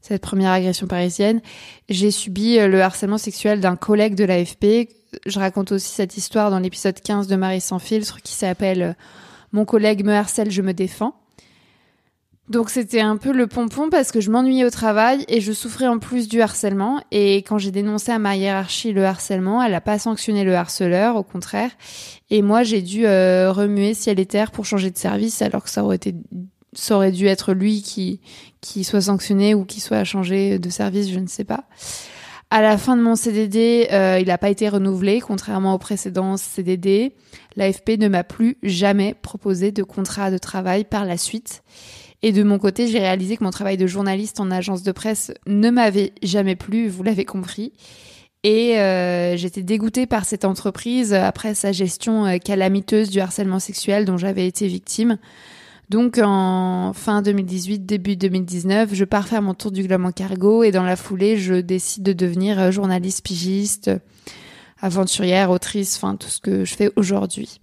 cette 0.07 0.21
première 0.21 0.51
agression 0.51 0.85
parisienne, 0.85 1.41
j'ai 1.89 2.11
subi 2.11 2.59
euh, 2.59 2.67
le 2.67 2.79
harcèlement 2.83 3.17
sexuel 3.17 3.59
d'un 3.59 3.75
collègue 3.75 4.13
de 4.13 4.23
l'AFP. 4.23 4.89
Je 5.25 5.39
raconte 5.39 5.71
aussi 5.71 5.91
cette 5.91 6.15
histoire 6.15 6.51
dans 6.51 6.59
l'épisode 6.59 6.99
15 6.99 7.25
de 7.25 7.35
Marie 7.35 7.59
sans 7.59 7.79
filtre 7.79 8.21
qui 8.21 8.33
s'appelle 8.33 8.81
euh, 8.83 8.93
Mon 9.51 9.65
collègue 9.65 10.05
me 10.05 10.13
harcèle, 10.13 10.51
je 10.51 10.61
me 10.61 10.73
défends. 10.73 11.15
Donc 12.49 12.69
c'était 12.69 13.01
un 13.01 13.17
peu 13.17 13.31
le 13.31 13.47
pompon 13.47 13.89
parce 13.89 14.11
que 14.11 14.21
je 14.21 14.29
m'ennuyais 14.29 14.65
au 14.65 14.69
travail 14.69 15.25
et 15.27 15.41
je 15.41 15.51
souffrais 15.51 15.87
en 15.87 15.97
plus 15.97 16.27
du 16.27 16.39
harcèlement. 16.39 17.01
Et 17.09 17.37
quand 17.37 17.57
j'ai 17.57 17.71
dénoncé 17.71 18.11
à 18.11 18.19
ma 18.19 18.35
hiérarchie 18.35 18.93
le 18.93 19.05
harcèlement, 19.05 19.63
elle 19.63 19.71
n'a 19.71 19.81
pas 19.81 19.97
sanctionné 19.97 20.43
le 20.43 20.55
harceleur, 20.55 21.15
au 21.15 21.23
contraire. 21.23 21.71
Et 22.29 22.43
moi 22.43 22.61
j'ai 22.61 22.83
dû 22.83 23.07
euh, 23.07 23.51
remuer 23.51 23.95
ciel 23.95 24.19
et 24.19 24.27
terre 24.27 24.51
pour 24.51 24.65
changer 24.65 24.91
de 24.91 24.97
service 24.99 25.41
alors 25.41 25.63
que 25.63 25.71
ça 25.71 25.83
aurait 25.83 25.95
été 25.95 26.13
ça 26.75 26.95
aurait 26.95 27.11
dû 27.11 27.27
être 27.27 27.53
lui 27.53 27.81
qui, 27.81 28.19
qui 28.61 28.83
soit 28.83 29.01
sanctionné 29.01 29.55
ou 29.55 29.65
qui 29.65 29.79
soit 29.79 30.03
changé 30.03 30.59
de 30.59 30.69
service, 30.69 31.09
je 31.09 31.19
ne 31.19 31.27
sais 31.27 31.43
pas. 31.43 31.65
À 32.51 32.61
la 32.61 32.77
fin 32.77 32.95
de 32.95 33.01
mon 33.01 33.15
CDD, 33.15 33.87
euh, 33.91 34.19
il 34.21 34.27
n'a 34.27 34.37
pas 34.37 34.49
été 34.49 34.69
renouvelé, 34.69 35.19
contrairement 35.19 35.73
aux 35.73 35.79
précédents 35.79 36.37
CDD. 36.37 37.13
L'AFP 37.55 37.97
ne 37.97 38.07
m'a 38.07 38.23
plus 38.23 38.57
jamais 38.61 39.15
proposé 39.19 39.71
de 39.71 39.83
contrat 39.83 40.29
de 40.29 40.37
travail 40.37 40.83
par 40.83 41.05
la 41.05 41.17
suite. 41.17 41.63
Et 42.21 42.31
de 42.31 42.43
mon 42.43 42.59
côté, 42.59 42.87
j'ai 42.87 42.99
réalisé 42.99 43.37
que 43.37 43.43
mon 43.43 43.49
travail 43.49 43.77
de 43.77 43.87
journaliste 43.87 44.39
en 44.39 44.51
agence 44.51 44.83
de 44.83 44.91
presse 44.91 45.33
ne 45.47 45.69
m'avait 45.69 46.13
jamais 46.21 46.55
plu, 46.55 46.87
vous 46.87 47.03
l'avez 47.03 47.25
compris. 47.25 47.73
Et 48.43 48.77
euh, 48.77 49.35
j'étais 49.37 49.63
dégoûtée 49.63 50.05
par 50.05 50.23
cette 50.23 50.45
entreprise 50.45 51.15
après 51.15 51.55
sa 51.55 51.71
gestion 51.71 52.25
euh, 52.25 52.37
calamiteuse 52.37 53.09
du 53.09 53.19
harcèlement 53.19 53.59
sexuel 53.59 54.05
dont 54.05 54.17
j'avais 54.17 54.45
été 54.47 54.67
victime. 54.67 55.17
Donc 55.89 56.19
en 56.21 56.93
fin 56.93 57.21
2018, 57.21 57.85
début 57.85 58.15
2019, 58.15 58.93
je 58.93 59.05
pars 59.05 59.27
faire 59.27 59.41
mon 59.41 59.53
tour 59.53 59.71
du 59.71 59.83
globe 59.83 60.05
en 60.05 60.11
cargo 60.11 60.63
et 60.63 60.71
dans 60.71 60.83
la 60.83 60.95
foulée, 60.95 61.37
je 61.37 61.55
décide 61.55 62.03
de 62.03 62.13
devenir 62.13 62.59
euh, 62.59 62.71
journaliste 62.71 63.23
pigiste, 63.23 63.91
aventurière, 64.81 65.51
autrice, 65.51 65.95
enfin 65.97 66.15
tout 66.15 66.29
ce 66.29 66.39
que 66.39 66.65
je 66.65 66.75
fais 66.75 66.91
aujourd'hui. 66.95 67.59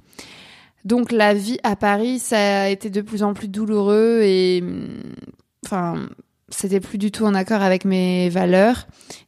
Donc 0.84 1.10
la 1.10 1.34
vie 1.34 1.58
à 1.64 1.74
Paris, 1.74 2.20
ça 2.20 2.62
a 2.62 2.68
été 2.68 2.90
de 2.90 3.00
plus 3.00 3.22
en 3.22 3.34
plus 3.34 3.48
douloureux 3.48 4.20
et 4.22 4.62
enfin 5.64 6.08
c'était 6.48 6.80
plus 6.80 6.98
du 6.98 7.10
tout 7.10 7.24
en 7.24 7.34
accord 7.34 7.62
avec 7.62 7.84
mes 7.84 8.28
valeurs 8.28 8.86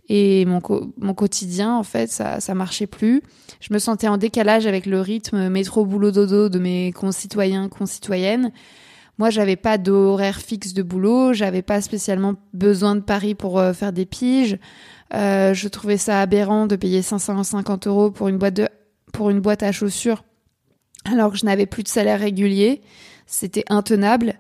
et 0.09 0.45
mon, 0.45 0.61
mon 0.99 1.15
quotidien 1.15 1.75
en 1.75 1.83
fait 1.83 2.11
ça 2.11 2.41
ça 2.41 2.55
marchait 2.55 2.87
plus. 2.87 3.23
Je 3.61 3.73
me 3.73 3.79
sentais 3.79 4.09
en 4.09 4.19
décalage 4.19 4.67
avec 4.67 4.87
le 4.87 5.01
rythme 5.01 5.49
métro 5.49 5.85
boulot 5.85 6.11
dodo 6.11 6.49
de 6.49 6.59
mes 6.59 6.93
concitoyens 6.93 7.69
concitoyennes. 7.69 8.53
Moi, 9.19 9.31
j'avais 9.31 9.57
pas 9.57 9.79
d'horaire 9.79 10.39
fixe 10.39 10.75
de 10.75 10.83
boulot, 10.83 11.33
j'avais 11.33 11.63
pas 11.63 11.81
spécialement 11.81 12.35
besoin 12.53 12.97
de 12.97 13.01
Paris 13.01 13.35
pour 13.35 13.59
euh, 13.59 13.73
faire 13.73 13.93
des 13.93 14.07
piges. 14.07 14.59
Euh, 15.15 15.55
je 15.55 15.69
trouvais 15.69 15.99
ça 15.99 16.21
aberrant 16.21 16.67
de 16.67 16.75
payer 16.75 17.03
550 17.03 17.87
euros 17.87 18.11
pour 18.11 18.29
une 18.29 18.39
boîte 18.39 18.55
de, 18.55 18.69
pour 19.13 19.31
une 19.31 19.41
boîte 19.41 19.63
à 19.63 19.71
chaussures, 19.71 20.25
alors 21.05 21.31
que 21.31 21.39
je 21.39 21.45
n'avais 21.45 21.67
plus 21.67 21.85
de 21.85 21.89
salaire 21.89 22.19
régulier. 22.19 22.83
C'était 23.27 23.65
intenable. 23.71 24.35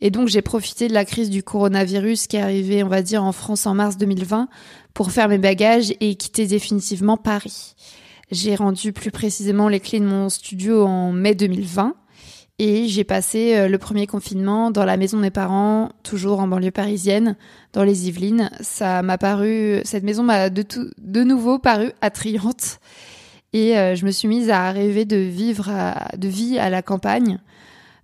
Et 0.00 0.10
donc, 0.10 0.28
j'ai 0.28 0.42
profité 0.42 0.88
de 0.88 0.94
la 0.94 1.04
crise 1.04 1.28
du 1.28 1.42
coronavirus 1.42 2.26
qui 2.26 2.36
est 2.36 2.40
arrivée, 2.40 2.82
on 2.82 2.88
va 2.88 3.02
dire, 3.02 3.22
en 3.22 3.32
France 3.32 3.66
en 3.66 3.74
mars 3.74 3.98
2020 3.98 4.48
pour 4.94 5.10
faire 5.10 5.28
mes 5.28 5.38
bagages 5.38 5.92
et 6.00 6.14
quitter 6.14 6.46
définitivement 6.46 7.16
Paris. 7.16 7.74
J'ai 8.30 8.54
rendu 8.54 8.92
plus 8.92 9.10
précisément 9.10 9.68
les 9.68 9.80
clés 9.80 10.00
de 10.00 10.06
mon 10.06 10.28
studio 10.28 10.86
en 10.86 11.12
mai 11.12 11.34
2020 11.34 11.94
et 12.62 12.88
j'ai 12.88 13.04
passé 13.04 13.56
euh, 13.56 13.68
le 13.68 13.78
premier 13.78 14.06
confinement 14.06 14.70
dans 14.70 14.84
la 14.84 14.98
maison 14.98 15.16
de 15.16 15.22
mes 15.22 15.30
parents, 15.30 15.88
toujours 16.02 16.40
en 16.40 16.46
banlieue 16.46 16.70
parisienne, 16.70 17.36
dans 17.72 17.84
les 17.84 18.08
Yvelines. 18.08 18.50
Ça 18.60 19.00
m'a 19.00 19.16
paru, 19.16 19.80
cette 19.84 20.04
maison 20.04 20.22
m'a 20.22 20.50
de, 20.50 20.62
de 20.98 21.24
nouveau 21.24 21.58
paru 21.58 21.92
attrayante. 22.02 22.78
Et 23.54 23.78
euh, 23.78 23.94
je 23.94 24.04
me 24.04 24.10
suis 24.10 24.28
mise 24.28 24.50
à 24.50 24.70
rêver 24.72 25.06
de 25.06 25.16
vivre, 25.16 25.70
de 26.14 26.28
vie 26.28 26.58
à 26.58 26.68
la 26.68 26.82
campagne. 26.82 27.38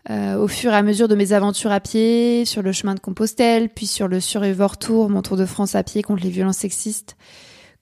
Euh, 0.08 0.38
au 0.38 0.48
fur 0.48 0.72
et 0.72 0.76
à 0.76 0.82
mesure 0.82 1.08
de 1.08 1.14
mes 1.14 1.34
aventures 1.34 1.70
à 1.70 1.80
pied, 1.80 2.46
sur 2.46 2.62
le 2.62 2.72
chemin 2.72 2.94
de 2.94 3.00
Compostelle, 3.00 3.68
puis 3.68 3.86
sur 3.86 4.08
le 4.08 4.20
Survivor 4.20 4.78
Tour, 4.78 5.10
mon 5.10 5.20
tour 5.20 5.36
de 5.36 5.44
France 5.44 5.74
à 5.74 5.82
pied 5.82 6.02
contre 6.02 6.22
les 6.22 6.30
violences 6.30 6.56
sexistes, 6.56 7.18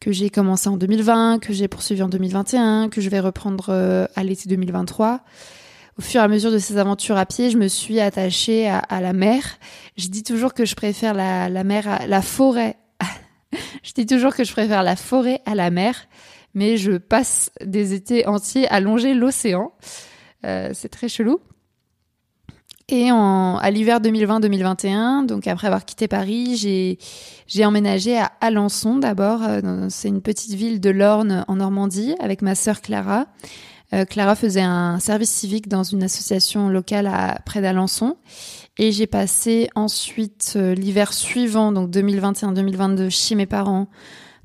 que 0.01 0.11
j'ai 0.11 0.29
commencé 0.29 0.69
en 0.69 0.77
2020, 0.77 1.39
que 1.39 1.53
j'ai 1.53 1.69
poursuivi 1.69 2.03
en 2.03 2.09
2021, 2.09 2.89
que 2.89 3.01
je 3.01 3.09
vais 3.11 3.21
reprendre 3.21 4.09
à 4.17 4.25
l'été 4.25 4.49
2023 4.49 5.21
au 5.99 6.03
fur 6.03 6.21
et 6.21 6.25
à 6.25 6.29
mesure 6.29 6.51
de 6.51 6.59
ces 6.59 6.77
aventures 6.79 7.17
à 7.17 7.27
pied, 7.27 7.51
je 7.51 7.57
me 7.57 7.69
suis 7.69 8.01
attachée 8.01 8.69
à, 8.69 9.01
la 9.01 9.13
mer. 9.13 9.59
Je 9.97 10.09
dis 10.09 10.23
toujours 10.23 10.53
que 10.53 10.65
je 10.65 10.75
préfère 10.75 11.15
la, 11.15 11.65
mer 11.65 11.89
à 11.89 12.07
la 12.07 12.21
forêt. 12.21 12.77
je 13.83 13.93
dis 13.93 14.07
toujours 14.07 14.35
que 14.35 14.45
je 14.45 14.53
préfère 14.53 14.83
la 14.83 14.97
forêt 14.97 15.41
à 15.47 15.55
la 15.55 15.71
mer, 15.71 16.07
mais 16.53 16.77
je 16.77 16.93
passe 16.93 17.51
des 17.65 17.95
étés 17.95 18.27
entiers 18.27 18.67
à 18.69 18.81
longer 18.81 19.15
l'océan. 19.15 19.73
Euh, 20.45 20.71
c'est 20.75 20.89
très 20.89 21.09
chelou. 21.09 21.41
Et 22.89 23.11
en, 23.11 23.57
à 23.57 23.71
l'hiver 23.71 24.01
2020-2021, 24.01 25.27
donc 25.27 25.47
après 25.47 25.69
avoir 25.69 25.87
quitté 25.87 26.07
Paris, 26.07 26.57
j'ai, 26.57 26.99
j'ai 27.47 27.65
emménagé 27.65 28.19
à 28.19 28.33
Alençon 28.41 28.97
d'abord. 28.97 29.43
Euh, 29.43 29.87
c'est 29.89 30.09
une 30.09 30.21
petite 30.21 30.53
ville 30.53 30.81
de 30.81 30.91
l'Orne 30.91 31.45
en 31.49 31.57
Normandie 31.57 32.15
avec 32.21 32.43
ma 32.43 32.55
sœur 32.55 32.83
Clara. 32.83 33.27
Euh, 33.93 34.05
Clara 34.05 34.35
faisait 34.35 34.63
un 34.63 34.99
service 34.99 35.31
civique 35.31 35.69
dans 35.69 35.83
une 35.83 36.03
association 36.03 36.69
locale 36.69 37.07
à, 37.07 37.39
près 37.45 37.61
d'Alençon. 37.61 38.17
Et 38.79 38.93
j'ai 38.93 39.07
passé 39.07 39.69
ensuite 39.75 40.55
euh, 40.57 40.75
l'hiver 40.75 41.13
suivant, 41.13 41.71
donc 41.71 41.91
2021-2022, 41.91 43.11
chez 43.11 43.35
mes 43.35 43.47
parents, 43.47 43.89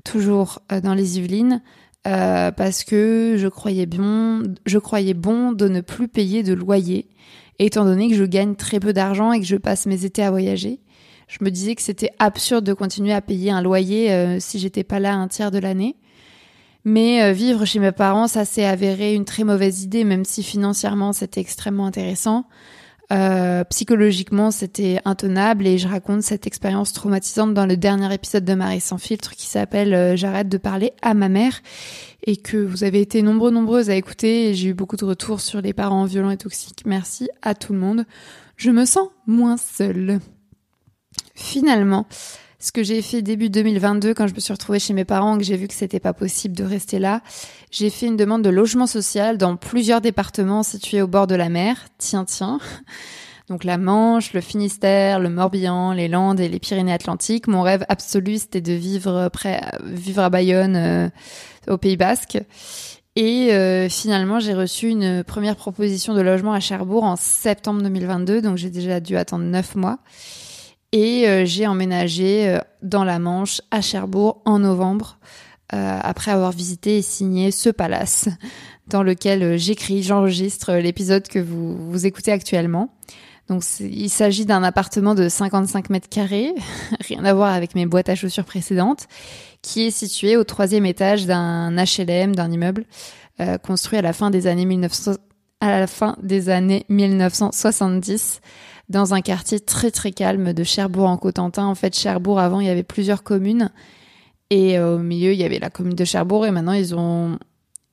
toujours 0.04 0.60
euh, 0.70 0.80
dans 0.80 0.94
les 0.94 1.18
Yvelines, 1.18 1.62
parce 2.04 2.84
que 2.84 3.34
je 3.36 3.46
croyais 3.48 3.84
bon, 3.84 4.54
je 4.64 4.78
croyais 4.78 5.12
bon 5.12 5.52
de 5.52 5.68
ne 5.68 5.82
plus 5.82 6.08
payer 6.08 6.42
de 6.42 6.54
loyer, 6.54 7.10
étant 7.58 7.84
donné 7.84 8.08
que 8.08 8.14
je 8.14 8.24
gagne 8.24 8.54
très 8.54 8.80
peu 8.80 8.94
d'argent 8.94 9.32
et 9.32 9.40
que 9.40 9.44
je 9.44 9.56
passe 9.56 9.84
mes 9.84 10.06
étés 10.06 10.22
à 10.22 10.30
voyager. 10.30 10.80
Je 11.28 11.44
me 11.44 11.50
disais 11.50 11.74
que 11.74 11.82
c'était 11.82 12.12
absurde 12.18 12.64
de 12.64 12.72
continuer 12.72 13.12
à 13.12 13.20
payer 13.20 13.50
un 13.50 13.60
loyer 13.60 14.40
si 14.40 14.58
j'étais 14.58 14.82
pas 14.82 14.98
là 14.98 15.14
un 15.14 15.28
tiers 15.28 15.50
de 15.50 15.58
l'année. 15.58 15.94
Mais 16.84 17.22
euh, 17.22 17.32
vivre 17.32 17.64
chez 17.64 17.78
mes 17.78 17.92
parents, 17.92 18.26
ça 18.26 18.44
s'est 18.44 18.64
avéré 18.64 19.14
une 19.14 19.24
très 19.24 19.44
mauvaise 19.44 19.82
idée, 19.82 20.04
même 20.04 20.24
si 20.24 20.42
financièrement 20.42 21.12
c'était 21.12 21.40
extrêmement 21.40 21.86
intéressant. 21.86 22.46
Euh, 23.12 23.64
psychologiquement, 23.64 24.52
c'était 24.52 25.00
intenable 25.04 25.66
et 25.66 25.78
je 25.78 25.88
raconte 25.88 26.22
cette 26.22 26.46
expérience 26.46 26.92
traumatisante 26.92 27.54
dans 27.54 27.66
le 27.66 27.76
dernier 27.76 28.14
épisode 28.14 28.44
de 28.44 28.54
Marie 28.54 28.80
sans 28.80 28.98
filtre 28.98 29.34
qui 29.34 29.46
s'appelle 29.46 29.94
euh, 29.94 30.14
J'arrête 30.14 30.48
de 30.48 30.58
parler 30.58 30.92
à 31.02 31.12
ma 31.12 31.28
mère 31.28 31.60
et 32.24 32.36
que 32.36 32.56
vous 32.56 32.84
avez 32.84 33.00
été 33.00 33.22
nombreux 33.22 33.50
nombreuses 33.50 33.90
à 33.90 33.96
écouter 33.96 34.50
et 34.50 34.54
j'ai 34.54 34.68
eu 34.68 34.74
beaucoup 34.74 34.96
de 34.96 35.04
retours 35.04 35.40
sur 35.40 35.60
les 35.60 35.72
parents 35.72 36.04
violents 36.04 36.30
et 36.30 36.36
toxiques. 36.36 36.84
Merci 36.86 37.28
à 37.42 37.56
tout 37.56 37.72
le 37.72 37.80
monde. 37.80 38.04
Je 38.56 38.70
me 38.70 38.84
sens 38.84 39.08
moins 39.26 39.56
seule. 39.56 40.20
Finalement, 41.34 42.06
ce 42.60 42.72
que 42.72 42.82
j'ai 42.82 43.00
fait 43.00 43.22
début 43.22 43.48
2022 43.48 44.12
quand 44.12 44.26
je 44.26 44.34
me 44.34 44.40
suis 44.40 44.52
retrouvée 44.52 44.78
chez 44.78 44.92
mes 44.92 45.06
parents 45.06 45.36
et 45.36 45.38
que 45.38 45.44
j'ai 45.44 45.56
vu 45.56 45.66
que 45.66 45.74
c'était 45.74 45.98
pas 45.98 46.12
possible 46.12 46.54
de 46.54 46.62
rester 46.62 46.98
là, 46.98 47.22
j'ai 47.70 47.88
fait 47.88 48.06
une 48.06 48.18
demande 48.18 48.42
de 48.42 48.50
logement 48.50 48.86
social 48.86 49.38
dans 49.38 49.56
plusieurs 49.56 50.02
départements 50.02 50.62
situés 50.62 51.00
au 51.00 51.06
bord 51.08 51.26
de 51.26 51.34
la 51.34 51.48
mer. 51.48 51.88
Tiens, 51.96 52.26
tiens. 52.26 52.60
Donc 53.48 53.64
la 53.64 53.78
Manche, 53.78 54.32
le 54.34 54.40
Finistère, 54.40 55.18
le 55.18 55.30
Morbihan, 55.30 55.92
les 55.92 56.06
Landes 56.06 56.38
et 56.38 56.48
les 56.48 56.60
Pyrénées-Atlantiques. 56.60 57.48
Mon 57.48 57.62
rêve 57.62 57.84
absolu, 57.88 58.36
c'était 58.38 58.60
de 58.60 58.74
vivre 58.74 59.28
près, 59.30 59.60
vivre 59.82 60.22
à 60.22 60.30
Bayonne, 60.30 60.76
euh, 60.76 61.08
au 61.66 61.78
Pays 61.78 61.96
Basque. 61.96 62.38
Et 63.16 63.52
euh, 63.52 63.88
finalement, 63.88 64.38
j'ai 64.38 64.54
reçu 64.54 64.88
une 64.88 65.24
première 65.24 65.56
proposition 65.56 66.14
de 66.14 66.20
logement 66.20 66.52
à 66.52 66.60
Cherbourg 66.60 67.02
en 67.02 67.16
septembre 67.16 67.82
2022, 67.82 68.40
donc 68.40 68.56
j'ai 68.56 68.70
déjà 68.70 69.00
dû 69.00 69.16
attendre 69.16 69.44
neuf 69.44 69.74
mois. 69.74 69.98
Et 70.92 71.28
euh, 71.28 71.44
j'ai 71.44 71.66
emménagé 71.66 72.48
euh, 72.48 72.58
dans 72.82 73.04
la 73.04 73.18
Manche, 73.18 73.60
à 73.70 73.80
Cherbourg, 73.80 74.42
en 74.44 74.58
novembre, 74.58 75.18
euh, 75.72 75.98
après 76.02 76.32
avoir 76.32 76.50
visité 76.50 76.98
et 76.98 77.02
signé 77.02 77.52
ce 77.52 77.70
palace 77.70 78.28
dans 78.88 79.04
lequel 79.04 79.56
j'écris, 79.56 80.02
j'enregistre 80.02 80.74
l'épisode 80.74 81.28
que 81.28 81.38
vous, 81.38 81.76
vous 81.90 82.06
écoutez 82.06 82.32
actuellement. 82.32 82.92
Donc 83.48 83.64
il 83.80 84.10
s'agit 84.10 84.46
d'un 84.46 84.62
appartement 84.62 85.14
de 85.14 85.28
55 85.28 85.90
mètres 85.90 86.08
carrés, 86.08 86.54
rien 87.00 87.24
à 87.24 87.34
voir 87.34 87.52
avec 87.52 87.74
mes 87.74 87.86
boîtes 87.86 88.08
à 88.08 88.14
chaussures 88.14 88.44
précédentes, 88.44 89.06
qui 89.62 89.86
est 89.86 89.90
situé 89.90 90.36
au 90.36 90.44
troisième 90.44 90.86
étage 90.86 91.26
d'un 91.26 91.74
HLM, 91.76 92.34
d'un 92.34 92.50
immeuble 92.50 92.84
construit 93.62 93.98
à 93.98 94.02
la 94.02 94.12
fin 94.12 94.30
des 94.30 94.46
années 94.46 94.66
1900, 94.66 95.12
à 95.60 95.80
la 95.80 95.86
fin 95.86 96.14
des 96.22 96.50
années 96.50 96.84
1970 96.90 98.42
dans 98.90 99.14
un 99.14 99.22
quartier 99.22 99.60
très 99.60 99.90
très 99.90 100.10
calme 100.10 100.52
de 100.52 100.64
Cherbourg 100.64 101.08
en 101.08 101.16
Cotentin. 101.16 101.64
En 101.64 101.74
fait, 101.74 101.96
Cherbourg 101.96 102.40
avant, 102.40 102.60
il 102.60 102.66
y 102.66 102.70
avait 102.70 102.82
plusieurs 102.82 103.22
communes 103.22 103.70
et 104.50 104.78
euh, 104.78 104.96
au 104.96 104.98
milieu, 104.98 105.32
il 105.32 105.38
y 105.38 105.44
avait 105.44 105.60
la 105.60 105.70
commune 105.70 105.94
de 105.94 106.04
Cherbourg 106.04 106.44
et 106.44 106.50
maintenant 106.50 106.72
ils 106.72 106.94
ont 106.94 107.38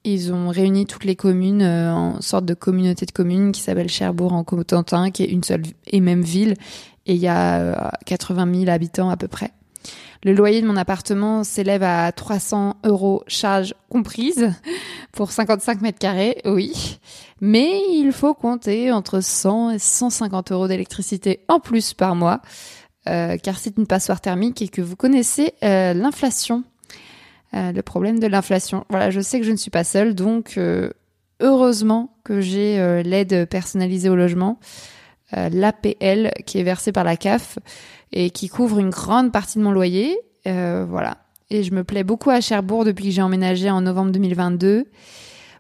ils 0.04 0.34
ont 0.34 0.50
réuni 0.50 0.86
toutes 0.86 1.04
les 1.04 1.16
communes 1.16 1.62
euh, 1.62 1.94
en 1.94 2.22
sorte 2.22 2.46
de 2.46 2.54
communauté 2.54 3.06
de 3.06 3.12
communes 3.12 3.52
qui 3.52 3.62
s'appelle 3.62 3.90
Cherbourg 3.90 4.34
en 4.34 4.44
Cotentin, 4.44 5.12
qui 5.12 5.24
est 5.24 5.28
une 5.28 5.44
seule 5.44 5.64
et 5.86 6.00
même 6.02 6.22
ville 6.22 6.56
et 7.06 7.14
il 7.14 7.22
y 7.22 7.28
a 7.28 7.92
80 8.06 8.48
euh, 8.48 8.60
000 8.60 8.72
habitants 8.72 9.10
à 9.10 9.18
peu 9.18 9.28
près. 9.28 9.52
Le 10.24 10.34
loyer 10.34 10.62
de 10.62 10.68
mon 10.68 10.78
appartement 10.78 11.44
s'élève 11.44 11.84
à 11.84 12.12
300 12.12 12.78
euros 12.84 13.24
charges 13.28 13.76
comprises 13.90 14.52
pour 15.12 15.32
55 15.32 15.82
mètres 15.82 16.00
carrés, 16.00 16.42
oui. 16.46 17.00
Mais 17.40 17.82
il 17.92 18.12
faut 18.12 18.34
compter 18.34 18.92
entre 18.92 19.22
100 19.22 19.72
et 19.72 19.80
150 19.80 20.52
euros 20.52 20.68
d'électricité 20.68 21.42
en 21.48 21.60
plus 21.60 21.94
par 21.94 22.16
mois, 22.16 22.42
euh, 23.08 23.38
car 23.38 23.60
c'est 23.60 23.78
une 23.78 23.88
passoire 23.88 24.22
thermique 24.22 24.62
et 24.62 24.68
que 24.68 24.82
vous 24.82 24.96
connaissez 24.96 25.54
euh, 25.64 25.94
l'inflation. 25.94 26.64
Euh, 27.54 27.72
le 27.72 27.82
problème 27.82 28.20
de 28.20 28.28
l'inflation. 28.28 28.86
Voilà, 28.90 29.10
je 29.10 29.22
sais 29.22 29.40
que 29.40 29.46
je 29.46 29.52
ne 29.52 29.58
suis 29.58 29.72
pas 29.72 29.84
seule, 29.84 30.16
donc 30.16 30.60
heureusement 31.40 32.18
que 32.24 32.42
j'ai 32.42 33.04
l'aide 33.04 33.48
personnalisée 33.48 34.10
au 34.10 34.16
logement, 34.16 34.60
l'APL 35.32 36.32
qui 36.46 36.60
est 36.60 36.64
versée 36.64 36.92
par 36.92 37.04
la 37.04 37.16
CAF 37.16 37.60
et 38.12 38.30
qui 38.30 38.48
couvre 38.48 38.80
une 38.80 38.90
grande 38.90 39.32
partie 39.32 39.58
de 39.58 39.64
mon 39.64 39.72
loyer. 39.72 40.18
voilà. 40.46 41.18
Et 41.50 41.64
je 41.64 41.74
me 41.74 41.84
plais 41.84 42.04
beaucoup 42.04 42.30
à 42.30 42.42
Cherbourg 42.42 42.84
depuis 42.84 43.06
que 43.06 43.12
j'ai 43.12 43.22
emménagé 43.22 43.70
en 43.70 43.82
novembre 43.82 44.12
2022. 44.12 44.86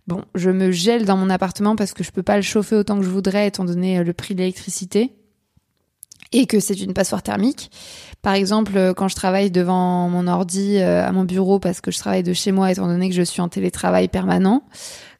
Bon, 0.07 0.23
je 0.35 0.49
me 0.49 0.71
gèle 0.71 1.05
dans 1.05 1.17
mon 1.17 1.29
appartement 1.29 1.75
parce 1.75 1.93
que 1.93 2.03
je 2.03 2.11
peux 2.11 2.23
pas 2.23 2.35
le 2.35 2.41
chauffer 2.41 2.75
autant 2.75 2.97
que 2.97 3.03
je 3.03 3.09
voudrais 3.09 3.47
étant 3.47 3.65
donné 3.65 4.03
le 4.03 4.13
prix 4.13 4.35
de 4.35 4.39
l'électricité 4.39 5.13
et 6.33 6.45
que 6.45 6.59
c'est 6.59 6.79
une 6.81 6.93
passoire 6.93 7.23
thermique. 7.23 7.71
Par 8.21 8.33
exemple, 8.33 8.93
quand 8.95 9.07
je 9.07 9.15
travaille 9.15 9.51
devant 9.51 10.09
mon 10.09 10.27
ordi 10.27 10.79
à 10.79 11.11
mon 11.11 11.23
bureau 11.23 11.59
parce 11.59 11.79
que 11.79 11.91
je 11.91 11.99
travaille 11.99 12.23
de 12.23 12.33
chez 12.33 12.51
moi 12.51 12.71
étant 12.71 12.87
donné 12.87 13.09
que 13.09 13.15
je 13.15 13.21
suis 13.21 13.41
en 13.41 13.47
télétravail 13.47 14.07
permanent, 14.09 14.63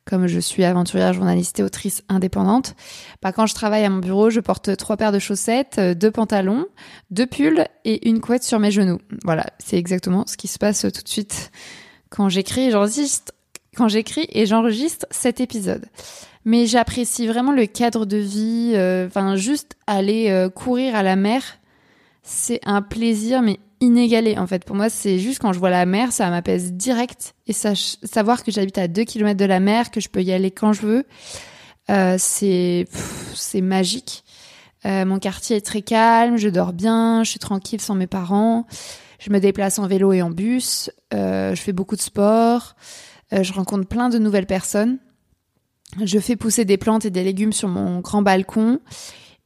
comme 0.07 0.27
je 0.27 0.39
suis 0.39 0.63
aventurière, 0.63 1.13
journaliste 1.13 1.59
et 1.59 1.63
autrice 1.63 2.03
indépendante, 2.09 2.75
bah, 3.21 3.31
quand 3.31 3.45
je 3.45 3.53
travaille 3.53 3.83
à 3.83 3.89
mon 3.89 3.99
bureau, 3.99 4.29
je 4.29 4.39
porte 4.39 4.75
trois 4.77 4.97
paires 4.97 5.11
de 5.11 5.19
chaussettes, 5.19 5.75
euh, 5.79 5.93
deux 5.93 6.11
pantalons, 6.11 6.65
deux 7.11 7.27
pulls 7.27 7.65
et 7.83 8.07
une 8.07 8.21
couette 8.21 8.43
sur 8.43 8.59
mes 8.59 8.71
genoux. 8.71 8.99
Voilà, 9.25 9.45
c'est 9.59 9.77
exactement 9.77 10.25
ce 10.25 10.37
qui 10.37 10.47
se 10.47 10.57
passe 10.57 10.81
tout 10.81 11.03
de 11.03 11.09
suite 11.09 11.51
quand 12.09 12.29
j'écris 12.29 12.67
et 12.67 12.71
j'enregistre, 14.45 15.05
cet 15.11 15.41
épisode. 15.41 15.85
Mais 16.45 16.65
j'apprécie 16.65 17.27
vraiment 17.27 17.51
le 17.51 17.65
cadre 17.65 18.05
de 18.05 18.17
vie, 18.17 18.71
euh, 18.75 19.07
enfin 19.07 19.35
juste 19.35 19.75
aller 19.85 20.29
euh, 20.29 20.49
courir 20.49 20.95
à 20.95 21.03
la 21.03 21.17
mer, 21.17 21.43
c'est 22.23 22.61
un 22.65 22.81
plaisir 22.81 23.41
mais 23.41 23.59
inégalé 23.79 24.37
en 24.37 24.47
fait. 24.47 24.65
Pour 24.65 24.75
moi, 24.75 24.89
c'est 24.89 25.19
juste 25.19 25.39
quand 25.39 25.53
je 25.53 25.59
vois 25.59 25.69
la 25.69 25.85
mer, 25.85 26.11
ça 26.11 26.29
m'apaise 26.29 26.73
direct 26.73 27.35
et 27.47 27.53
savoir 27.53 28.43
que 28.43 28.51
j'habite 28.51 28.77
à 28.77 28.87
2 28.87 29.03
km 29.03 29.37
de 29.37 29.45
la 29.45 29.59
mer, 29.59 29.91
que 29.91 29.99
je 29.99 30.09
peux 30.09 30.21
y 30.21 30.31
aller 30.31 30.51
quand 30.51 30.73
je 30.73 30.81
veux, 30.81 31.05
euh, 31.89 32.15
c'est 32.17 32.85
c'est 33.33 33.61
magique. 33.61 34.23
Euh, 34.85 35.05
mon 35.05 35.19
quartier 35.19 35.57
est 35.57 35.65
très 35.65 35.81
calme, 35.81 36.37
je 36.37 36.49
dors 36.49 36.73
bien, 36.73 37.23
je 37.23 37.31
suis 37.31 37.39
tranquille 37.39 37.81
sans 37.81 37.95
mes 37.95 38.07
parents. 38.07 38.65
Je 39.19 39.31
me 39.31 39.39
déplace 39.39 39.79
en 39.79 39.87
vélo 39.87 40.13
et 40.13 40.21
en 40.21 40.29
bus, 40.29 40.91
euh, 41.13 41.55
je 41.55 41.61
fais 41.61 41.73
beaucoup 41.73 41.95
de 41.95 42.01
sport, 42.01 42.75
euh, 43.33 43.41
je 43.41 43.51
rencontre 43.51 43.87
plein 43.87 44.09
de 44.09 44.19
nouvelles 44.19 44.45
personnes. 44.45 44.99
Je 46.03 46.19
fais 46.19 46.35
pousser 46.35 46.65
des 46.65 46.77
plantes 46.77 47.05
et 47.05 47.09
des 47.09 47.23
légumes 47.23 47.53
sur 47.53 47.67
mon 47.67 47.99
grand 47.99 48.21
balcon 48.21 48.79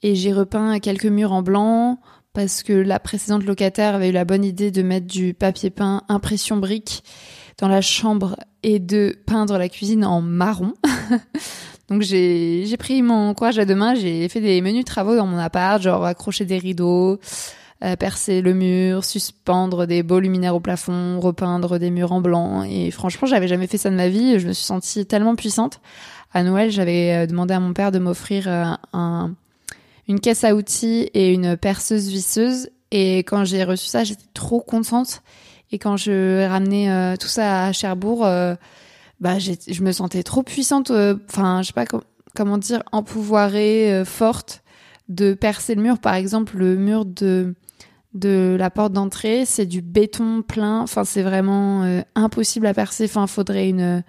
et 0.01 0.15
j'ai 0.15 0.33
repeint 0.33 0.79
quelques 0.79 1.05
murs 1.05 1.31
en 1.31 1.41
blanc 1.41 1.99
parce 2.33 2.63
que 2.63 2.73
la 2.73 2.99
précédente 2.99 3.43
locataire 3.43 3.95
avait 3.95 4.09
eu 4.09 4.13
la 4.13 4.25
bonne 4.25 4.45
idée 4.45 4.71
de 4.71 4.81
mettre 4.81 5.07
du 5.07 5.33
papier 5.33 5.69
peint 5.69 6.03
impression 6.09 6.57
brique 6.57 7.03
dans 7.57 7.67
la 7.67 7.81
chambre 7.81 8.37
et 8.63 8.79
de 8.79 9.17
peindre 9.25 9.57
la 9.57 9.69
cuisine 9.69 10.05
en 10.05 10.21
marron. 10.21 10.73
Donc 11.89 12.03
j'ai 12.03 12.77
pris 12.77 13.01
mon 13.01 13.33
courage 13.33 13.59
à 13.59 13.65
deux 13.65 13.75
mains, 13.75 13.95
j'ai 13.95 14.29
fait 14.29 14.39
des 14.39 14.61
menus 14.61 14.85
travaux 14.85 15.15
dans 15.15 15.27
mon 15.27 15.37
appart, 15.37 15.81
genre 15.81 16.05
accrocher 16.05 16.45
des 16.45 16.57
rideaux, 16.57 17.19
euh, 17.83 17.97
percer 17.97 18.41
le 18.41 18.53
mur, 18.53 19.03
suspendre 19.03 19.85
des 19.85 20.01
beaux 20.01 20.19
luminaires 20.19 20.55
au 20.55 20.61
plafond, 20.61 21.19
repeindre 21.19 21.79
des 21.79 21.89
murs 21.89 22.13
en 22.13 22.21
blanc. 22.21 22.63
Et 22.63 22.91
franchement, 22.91 23.27
j'avais 23.27 23.49
jamais 23.49 23.67
fait 23.67 23.77
ça 23.77 23.89
de 23.89 23.95
ma 23.95 24.07
vie. 24.07 24.39
Je 24.39 24.47
me 24.47 24.53
suis 24.53 24.63
sentie 24.63 25.05
tellement 25.05 25.35
puissante. 25.35 25.81
À 26.31 26.43
Noël, 26.43 26.71
j'avais 26.71 27.23
euh, 27.23 27.25
demandé 27.25 27.53
à 27.53 27.59
mon 27.59 27.73
père 27.73 27.91
de 27.91 27.99
m'offrir 27.99 28.47
euh, 28.47 28.65
un 28.93 29.33
une 30.11 30.19
caisse 30.19 30.43
à 30.43 30.55
outils 30.55 31.09
et 31.13 31.31
une 31.31 31.55
perceuse 31.55 32.09
visseuse. 32.09 32.69
Et 32.91 33.19
quand 33.19 33.45
j'ai 33.45 33.63
reçu 33.63 33.87
ça, 33.87 34.03
j'étais 34.03 34.25
trop 34.33 34.59
contente. 34.59 35.23
Et 35.71 35.79
quand 35.79 35.95
je 35.95 36.45
ramenais 36.47 36.91
euh, 36.91 37.15
tout 37.15 37.29
ça 37.29 37.65
à 37.65 37.71
Cherbourg, 37.71 38.25
euh, 38.25 38.55
bah, 39.21 39.39
je 39.39 39.81
me 39.81 39.93
sentais 39.93 40.23
trop 40.23 40.43
puissante. 40.43 40.91
Euh, 40.91 41.15
enfin, 41.29 41.61
je 41.61 41.67
sais 41.67 41.73
pas 41.73 41.85
comment 42.35 42.57
dire, 42.57 42.83
empouvoirée, 42.91 44.03
forte, 44.05 44.63
de 45.07 45.33
percer 45.33 45.75
le 45.75 45.81
mur. 45.81 45.99
Par 45.99 46.15
exemple, 46.15 46.57
le 46.57 46.75
mur 46.75 47.05
de 47.05 47.55
de 48.13 48.57
la 48.59 48.69
porte 48.69 48.91
d'entrée, 48.91 49.45
c'est 49.45 49.65
du 49.65 49.81
béton 49.81 50.41
plein. 50.41 50.81
Enfin, 50.81 51.05
c'est 51.05 51.23
vraiment 51.23 52.01
impossible 52.15 52.65
à 52.65 52.73
percer. 52.73 53.05
Enfin, 53.05 53.25
faudrait 53.27 53.69
une 53.69 54.03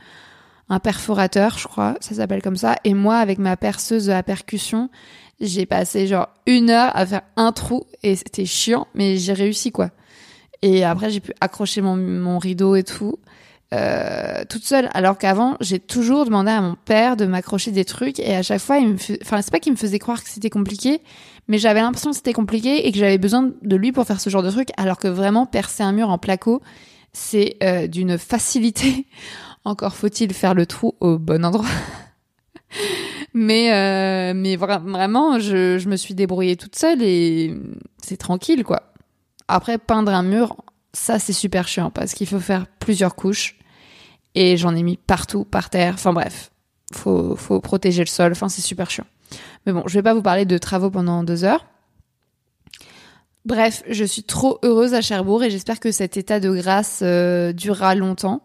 un 0.73 0.81
perforateur, 0.81 1.59
je 1.59 1.69
crois, 1.69 1.97
ça 2.01 2.15
s'appelle 2.15 2.41
comme 2.41 2.57
ça. 2.57 2.77
Et 2.85 2.95
moi, 2.95 3.17
avec 3.17 3.39
ma 3.39 3.59
perceuse 3.59 4.09
à 4.09 4.23
percussion, 4.23 4.89
j'ai 5.43 5.67
passé 5.67 6.07
genre 6.07 6.29
une 6.47 6.71
heure 6.71 6.97
à 6.97 7.05
faire 7.05 7.23
un 7.37 7.53
trou 7.53 7.85
et 8.03 8.17
c'était 8.17 8.47
chiant, 8.47 8.87
mais 8.95 9.19
j'ai 9.19 9.33
réussi 9.33 9.73
quoi. 9.73 9.91
Et 10.63 10.85
après, 10.85 11.11
j'ai 11.11 11.21
pu 11.21 11.33
accrocher 11.41 11.81
mon, 11.81 11.97
mon 11.97 12.39
rideau 12.39 12.77
et 12.77 12.85
tout. 12.85 13.19
Euh, 13.73 14.45
toute 14.49 14.65
seule, 14.65 14.91
alors 14.93 15.17
qu'avant, 15.17 15.57
j'ai 15.61 15.79
toujours 15.79 16.27
demandé 16.27 16.51
à 16.51 16.61
mon 16.61 16.75
père 16.75 17.17
de 17.17 17.25
m'accrocher 17.25 17.71
des 17.71 17.87
trucs 17.87 18.21
et 18.21 18.37
à 18.37 18.43
chaque 18.43 18.61
fois, 18.61 18.77
il 18.77 18.89
me, 18.89 18.97
enfin, 19.23 19.41
c'est 19.41 19.51
pas 19.51 19.61
qu'il 19.61 19.73
me 19.73 19.79
faisait 19.79 19.99
croire 19.99 20.23
que 20.23 20.29
c'était 20.29 20.51
compliqué, 20.51 21.01
mais 21.49 21.57
j'avais 21.57 21.81
l'impression 21.81 22.11
que 22.11 22.17
c'était 22.17 22.35
compliqué 22.35 22.87
et 22.87 22.93
que 22.93 22.99
j'avais 22.99 23.17
besoin 23.17 23.51
de 23.63 23.77
lui 23.77 23.91
pour 23.91 24.07
faire 24.07 24.21
ce 24.21 24.29
genre 24.29 24.43
de 24.43 24.51
truc, 24.51 24.69
alors 24.77 24.99
que 24.99 25.09
vraiment 25.09 25.47
percer 25.47 25.83
un 25.83 25.93
mur 25.93 26.11
en 26.11 26.19
placo, 26.19 26.61
c'est 27.15 27.57
euh, 27.63 27.87
d'une 27.87 28.19
facilité. 28.19 29.07
Encore 29.65 29.95
faut-il 29.95 30.35
faire 30.35 30.55
le 30.55 30.67
trou 30.67 30.95
au 31.01 31.19
bon 31.19 31.45
endroit. 31.45 31.65
Mais, 33.35 33.73
euh, 33.73 34.35
mais 34.35 34.57
vraiment, 34.57 35.39
je, 35.39 35.79
je 35.79 35.89
me 35.89 35.97
suis 35.97 36.15
débrouillée 36.15 36.57
toute 36.57 36.77
seule 36.77 37.03
et 37.03 37.55
c'est 38.03 38.19
tranquille, 38.19 38.63
quoi. 38.63 38.93
Après, 39.49 39.79
peindre 39.79 40.13
un 40.13 40.23
mur, 40.23 40.57
ça, 40.93 41.19
c'est 41.19 41.33
super 41.33 41.67
chiant 41.67 41.91
parce 41.91 42.13
qu'il 42.13 42.27
faut 42.27 42.41
faire 42.41 42.67
plusieurs 42.79 43.17
couches 43.17 43.59
et 44.35 44.57
j'en 44.57 44.75
ai 44.75 44.83
mis 44.83 44.97
partout, 44.97 45.45
par 45.45 45.71
terre. 45.71 45.95
Enfin 45.95 46.13
bref, 46.13 46.51
faut, 46.95 47.37
faut 47.37 47.61
protéger 47.61 48.03
le 48.03 48.09
sol. 48.09 48.33
Enfin, 48.33 48.49
c'est 48.49 48.63
super 48.63 48.91
chiant. 48.91 49.07
Mais 49.67 49.73
bon, 49.73 49.83
je 49.87 49.95
vais 49.95 50.03
pas 50.03 50.15
vous 50.15 50.23
parler 50.23 50.45
de 50.45 50.59
travaux 50.59 50.91
pendant 50.91 51.25
deux 51.25 51.45
heures. 51.45 51.67
Bref, 53.45 53.83
je 53.89 54.05
suis 54.05 54.23
trop 54.23 54.59
heureuse 54.63 54.95
à 54.95 55.01
Cherbourg 55.01 55.43
et 55.43 55.51
j'espère 55.51 55.81
que 55.81 55.91
cet 55.91 56.17
état 56.17 56.39
de 56.39 56.51
grâce 56.53 57.01
euh, 57.03 57.53
durera 57.53 57.95
longtemps. 57.95 58.43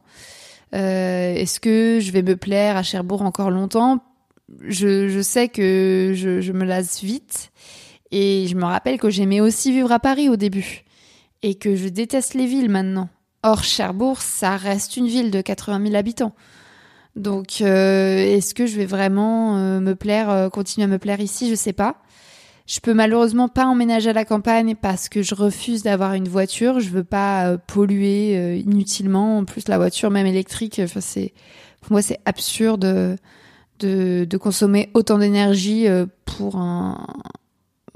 Euh, 0.73 1.35
Est-ce 1.35 1.59
que 1.59 1.99
je 2.01 2.11
vais 2.11 2.23
me 2.23 2.35
plaire 2.35 2.77
à 2.77 2.83
Cherbourg 2.83 3.21
encore 3.21 3.51
longtemps? 3.51 4.03
Je, 4.67 5.21
sais 5.21 5.49
que 5.49 6.13
je, 6.15 6.51
me 6.51 6.63
lasse 6.63 7.03
vite 7.03 7.51
et 8.11 8.47
je 8.47 8.55
me 8.55 8.65
rappelle 8.65 8.97
que 8.97 9.09
j'aimais 9.09 9.41
aussi 9.41 9.71
vivre 9.71 9.91
à 9.91 9.99
Paris 9.99 10.29
au 10.29 10.35
début 10.35 10.83
et 11.43 11.55
que 11.55 11.75
je 11.75 11.87
déteste 11.87 12.33
les 12.33 12.45
villes 12.45 12.69
maintenant. 12.69 13.09
Or, 13.43 13.63
Cherbourg, 13.63 14.21
ça 14.21 14.57
reste 14.57 14.97
une 14.97 15.07
ville 15.07 15.31
de 15.31 15.41
80 15.41 15.83
000 15.83 15.95
habitants. 15.95 16.33
Donc, 17.15 17.61
euh, 17.61 18.17
est-ce 18.17 18.53
que 18.53 18.65
je 18.65 18.75
vais 18.75 18.85
vraiment 18.85 19.57
euh, 19.57 19.79
me 19.79 19.95
plaire, 19.95 20.29
euh, 20.29 20.49
continuer 20.49 20.85
à 20.85 20.87
me 20.87 20.97
plaire 20.97 21.19
ici? 21.19 21.49
Je 21.49 21.55
sais 21.55 21.73
pas. 21.73 21.97
Je 22.67 22.79
peux 22.79 22.93
malheureusement 22.93 23.47
pas 23.47 23.65
emménager 23.65 24.09
à 24.09 24.13
la 24.13 24.25
campagne 24.25 24.75
parce 24.75 25.07
que 25.07 25.21
je 25.21 25.35
refuse 25.35 25.83
d'avoir 25.83 26.13
une 26.13 26.27
voiture. 26.27 26.79
Je 26.79 26.89
veux 26.89 27.03
pas 27.03 27.57
polluer 27.57 28.59
inutilement. 28.59 29.37
En 29.37 29.45
plus, 29.45 29.69
la 29.69 29.77
voiture, 29.77 30.11
même 30.11 30.25
électrique, 30.25 30.81
c'est 30.99 31.33
pour 31.79 31.93
moi 31.93 32.01
c'est 32.01 32.19
absurde 32.25 33.17
de, 33.79 34.25
de 34.25 34.37
consommer 34.37 34.89
autant 34.93 35.17
d'énergie 35.17 35.87
euh, 35.87 36.05
pour 36.25 36.57
un 36.57 37.05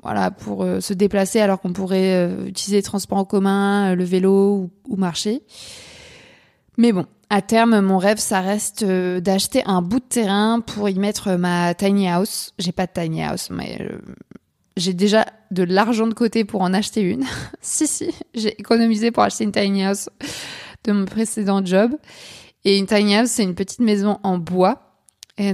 voilà 0.04 0.32
pour 0.32 0.64
euh, 0.64 0.80
se 0.80 0.94
déplacer 0.94 1.40
alors 1.40 1.62
qu'on 1.62 1.74
pourrait 1.74 2.16
euh, 2.16 2.48
utiliser 2.48 2.78
les 2.78 2.84
transports 2.84 3.20
en 3.20 3.26
commun, 3.26 3.94
le 3.94 4.04
vélo 4.04 4.72
ou, 4.88 4.96
marcher. 4.96 5.44
Mais 6.78 6.92
bon, 6.92 7.06
à 7.30 7.44
terme, 7.44 7.82
mon 7.82 8.00
rêve, 8.00 8.18
ça 8.18 8.42
reste 8.42 8.84
d'acheter 8.84 9.62
un 9.66 9.84
bout 9.84 10.00
de 10.00 10.06
terrain 10.06 10.60
pour 10.60 10.90
y 10.90 10.98
mettre 10.98 11.34
ma 11.34 11.76
tiny 11.76 12.08
house. 12.08 12.54
J'ai 12.58 12.72
pas 12.72 12.88
de 12.88 12.94
tiny 12.94 13.22
house, 13.22 13.50
mais 13.52 13.78
j'ai 14.76 14.94
déjà 14.94 15.28
de 15.52 15.64
l'argent 15.64 16.08
de 16.08 16.14
côté 16.16 16.46
pour 16.46 16.62
en 16.62 16.74
acheter 16.74 17.02
une. 17.02 17.26
si, 17.62 17.86
si, 17.86 18.10
j'ai 18.34 18.60
économisé 18.60 19.12
pour 19.12 19.22
acheter 19.22 19.44
une 19.44 19.52
tiny 19.52 19.86
house 19.86 20.10
de 20.84 20.94
mon 20.94 21.06
précédent 21.06 21.64
job. 21.64 21.92
Et 22.64 22.78
une 22.78 22.88
tiny 22.88 23.18
house, 23.18 23.30
c'est 23.30 23.44
une 23.44 23.56
petite 23.56 23.82
maison 23.82 24.20
en 24.24 24.40
bois 24.40 24.91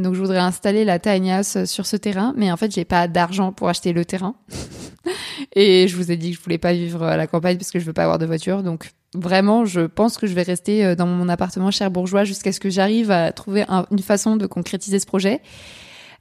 donc 0.01 0.13
je 0.15 0.19
voudrais 0.19 0.39
installer 0.39 0.85
la 0.85 0.99
tiny 0.99 1.31
house 1.31 1.65
sur 1.65 1.85
ce 1.85 1.95
terrain, 1.95 2.33
mais 2.35 2.51
en 2.51 2.57
fait 2.57 2.73
j'ai 2.73 2.85
pas 2.85 3.07
d'argent 3.07 3.51
pour 3.51 3.69
acheter 3.69 3.93
le 3.93 4.05
terrain. 4.05 4.35
et 5.55 5.87
je 5.87 5.95
vous 5.95 6.11
ai 6.11 6.17
dit 6.17 6.31
que 6.31 6.37
je 6.37 6.43
voulais 6.43 6.57
pas 6.57 6.73
vivre 6.73 7.03
à 7.03 7.17
la 7.17 7.27
campagne 7.27 7.57
parce 7.57 7.71
que 7.71 7.79
je 7.79 7.85
veux 7.85 7.93
pas 7.93 8.03
avoir 8.03 8.19
de 8.19 8.25
voiture. 8.25 8.63
Donc 8.63 8.91
vraiment, 9.13 9.65
je 9.65 9.81
pense 9.81 10.17
que 10.17 10.27
je 10.27 10.33
vais 10.33 10.43
rester 10.43 10.85
euh, 10.85 10.95
dans 10.95 11.07
mon 11.07 11.29
appartement 11.29 11.71
cherbourgeois 11.71 12.23
jusqu'à 12.23 12.51
ce 12.51 12.59
que 12.59 12.69
j'arrive 12.69 13.11
à 13.11 13.31
trouver 13.31 13.65
une 13.91 13.99
façon 13.99 14.35
de 14.35 14.45
concrétiser 14.45 14.99
ce 14.99 15.05
projet. 15.05 15.41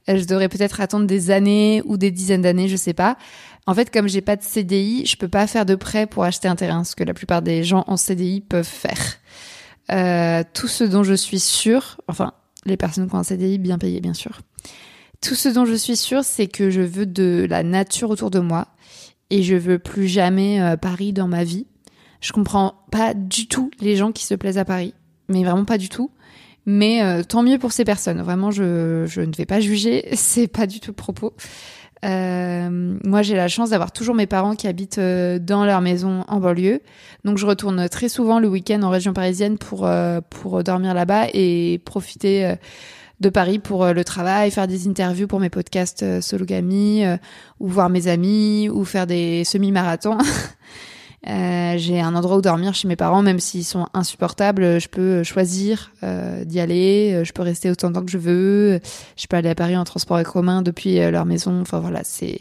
Euh, 0.09 0.17
je 0.17 0.25
devrais 0.25 0.49
peut-être 0.49 0.81
attendre 0.81 1.05
des 1.05 1.31
années 1.31 1.81
ou 1.85 1.97
des 1.97 2.11
dizaines 2.11 2.41
d'années, 2.41 2.67
je 2.67 2.77
sais 2.77 2.93
pas. 2.93 3.17
En 3.65 3.73
fait, 3.73 3.91
comme 3.91 4.07
j'ai 4.07 4.21
pas 4.21 4.37
de 4.37 4.43
CDI, 4.43 5.05
je 5.05 5.17
peux 5.17 5.27
pas 5.27 5.45
faire 5.45 5.65
de 5.65 5.75
prêt 5.75 6.07
pour 6.07 6.23
acheter 6.23 6.47
un 6.47 6.55
terrain, 6.55 6.83
ce 6.85 6.95
que 6.95 7.03
la 7.03 7.13
plupart 7.13 7.41
des 7.41 7.63
gens 7.63 7.83
en 7.87 7.97
CDI 7.97 8.41
peuvent 8.41 8.63
faire. 8.63 9.17
Euh, 9.91 10.43
tout 10.53 10.67
ce 10.67 10.83
dont 10.83 11.03
je 11.03 11.13
suis 11.13 11.39
sûre, 11.39 11.99
enfin 12.07 12.33
les 12.67 12.77
personnes 12.77 13.07
qui 13.07 13.15
ont 13.15 13.19
un 13.19 13.23
CDI 13.23 13.57
bien 13.57 13.77
payé, 13.77 13.99
bien 14.01 14.13
sûr. 14.13 14.41
Tout 15.21 15.35
ce 15.35 15.49
dont 15.49 15.65
je 15.65 15.73
suis 15.73 15.97
sûre, 15.97 16.23
c'est 16.23 16.47
que 16.47 16.69
je 16.69 16.81
veux 16.81 17.05
de 17.05 17.47
la 17.49 17.63
nature 17.63 18.09
autour 18.09 18.29
de 18.29 18.39
moi 18.39 18.67
et 19.29 19.43
je 19.43 19.55
veux 19.55 19.79
plus 19.79 20.07
jamais 20.07 20.61
euh, 20.61 20.77
Paris 20.77 21.13
dans 21.13 21.27
ma 21.27 21.43
vie. 21.43 21.65
Je 22.21 22.31
comprends 22.31 22.75
pas 22.91 23.13
du 23.13 23.47
tout 23.47 23.71
les 23.79 23.95
gens 23.95 24.11
qui 24.11 24.25
se 24.25 24.35
plaisent 24.35 24.57
à 24.57 24.65
Paris, 24.65 24.93
mais 25.27 25.43
vraiment 25.43 25.65
pas 25.65 25.77
du 25.77 25.89
tout. 25.89 26.11
Mais 26.65 27.01
euh, 27.01 27.23
tant 27.23 27.43
mieux 27.43 27.57
pour 27.57 27.71
ces 27.71 27.85
personnes. 27.85 28.21
Vraiment, 28.21 28.51
je, 28.51 29.05
je 29.07 29.21
ne 29.21 29.33
vais 29.33 29.45
pas 29.45 29.61
juger. 29.61 30.05
C'est 30.13 30.47
pas 30.47 30.67
du 30.67 30.79
tout 30.79 30.91
le 30.91 30.95
propos. 30.95 31.33
Euh, 32.05 32.97
moi, 33.03 33.21
j'ai 33.21 33.35
la 33.35 33.47
chance 33.47 33.71
d'avoir 33.71 33.91
toujours 33.91 34.15
mes 34.15 34.27
parents 34.27 34.55
qui 34.55 34.67
habitent 34.67 34.99
euh, 34.99 35.39
dans 35.39 35.65
leur 35.65 35.81
maison 35.81 36.23
en 36.27 36.39
banlieue. 36.39 36.81
Donc, 37.23 37.37
je 37.37 37.45
retourne 37.45 37.89
très 37.89 38.09
souvent 38.09 38.39
le 38.39 38.47
week-end 38.47 38.81
en 38.83 38.89
région 38.89 39.13
parisienne 39.13 39.57
pour, 39.57 39.85
euh, 39.85 40.21
pour 40.29 40.63
dormir 40.63 40.93
là-bas 40.93 41.27
et 41.33 41.81
profiter 41.85 42.55
de 43.19 43.29
Paris 43.29 43.59
pour 43.59 43.85
le 43.87 44.03
travail, 44.03 44.51
faire 44.51 44.67
des 44.67 44.87
interviews 44.87 45.27
pour 45.27 45.39
mes 45.39 45.49
podcasts 45.49 46.21
Sologamy, 46.21 47.03
ou 47.59 47.67
voir 47.67 47.89
mes 47.89 48.07
amis, 48.07 48.69
ou 48.69 48.85
faire 48.85 49.07
des 49.07 49.43
semi-marathons. 49.43 50.17
Euh, 51.27 51.77
j'ai 51.77 51.99
un 51.99 52.15
endroit 52.15 52.37
où 52.37 52.41
dormir 52.41 52.75
chez 52.75 52.87
mes 52.87 52.95
parents, 52.95 53.21
même 53.21 53.39
s'ils 53.39 53.65
sont 53.65 53.87
insupportables. 53.93 54.79
Je 54.79 54.87
peux 54.87 55.23
choisir 55.23 55.91
euh, 56.03 56.45
d'y 56.45 56.59
aller. 56.59 57.23
Je 57.25 57.33
peux 57.33 57.41
rester 57.41 57.71
autant 57.71 57.89
de 57.89 57.95
temps 57.95 58.05
que 58.05 58.11
je 58.11 58.17
veux. 58.17 58.79
Je 59.17 59.27
peux 59.27 59.35
aller 59.35 59.49
à 59.49 59.55
Paris 59.55 59.75
en 59.75 59.83
transport 59.83 60.21
commun 60.23 60.61
depuis 60.61 60.99
euh, 60.99 61.11
leur 61.11 61.25
maison. 61.25 61.59
Enfin 61.61 61.79
voilà, 61.79 62.01
c'est 62.03 62.37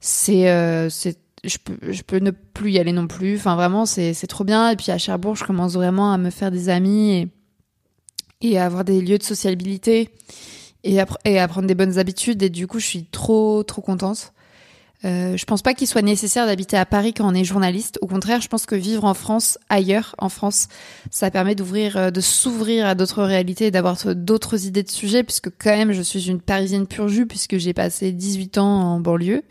c'est 0.00 0.88
c'est 0.90 1.18
je 1.44 1.58
peux 1.58 1.92
je 1.92 2.02
peux 2.02 2.18
ne 2.18 2.30
plus 2.30 2.72
y 2.72 2.78
aller 2.78 2.92
non 2.92 3.08
plus. 3.08 3.36
Enfin 3.36 3.56
vraiment, 3.56 3.84
c'est 3.84 4.14
trop 4.28 4.44
bien. 4.44 4.70
Et 4.70 4.76
puis 4.76 4.92
à 4.92 4.98
Cherbourg, 4.98 5.36
je 5.36 5.44
commence 5.44 5.74
vraiment 5.74 6.12
à 6.12 6.18
me 6.18 6.30
faire 6.30 6.50
des 6.50 6.68
amis 6.68 7.12
et 7.12 7.28
et 8.44 8.58
à 8.58 8.66
avoir 8.66 8.84
des 8.84 9.00
lieux 9.00 9.18
de 9.18 9.22
sociabilité 9.22 10.10
et 10.82 11.00
à, 11.00 11.06
et 11.24 11.38
à 11.38 11.46
prendre 11.46 11.68
des 11.68 11.76
bonnes 11.76 11.98
habitudes. 11.98 12.42
Et 12.42 12.50
du 12.50 12.66
coup, 12.66 12.78
je 12.78 12.86
suis 12.86 13.04
trop 13.04 13.62
trop 13.64 13.82
contente. 13.82 14.32
Euh, 15.04 15.36
je 15.36 15.44
pense 15.44 15.62
pas 15.62 15.74
qu'il 15.74 15.88
soit 15.88 16.02
nécessaire 16.02 16.46
d'habiter 16.46 16.76
à 16.76 16.86
Paris 16.86 17.12
quand 17.12 17.28
on 17.28 17.34
est 17.34 17.44
journaliste. 17.44 17.98
Au 18.02 18.06
contraire, 18.06 18.40
je 18.40 18.48
pense 18.48 18.66
que 18.66 18.74
vivre 18.74 19.04
en 19.04 19.14
France, 19.14 19.58
ailleurs, 19.68 20.14
en 20.18 20.28
France, 20.28 20.68
ça 21.10 21.30
permet 21.30 21.54
d'ouvrir, 21.54 21.96
euh, 21.96 22.10
de 22.10 22.20
s'ouvrir 22.20 22.86
à 22.86 22.94
d'autres 22.94 23.22
réalités 23.22 23.70
d'avoir 23.70 23.96
d'autres 24.14 24.66
idées 24.66 24.82
de 24.82 24.90
sujets, 24.90 25.24
puisque 25.24 25.50
quand 25.58 25.76
même, 25.76 25.92
je 25.92 26.02
suis 26.02 26.28
une 26.28 26.40
Parisienne 26.40 26.86
pure 26.86 27.08
jus, 27.08 27.26
puisque 27.26 27.58
j'ai 27.58 27.72
passé 27.72 28.12
18 28.12 28.58
ans 28.58 28.94
en 28.94 29.00
banlieue. 29.00 29.42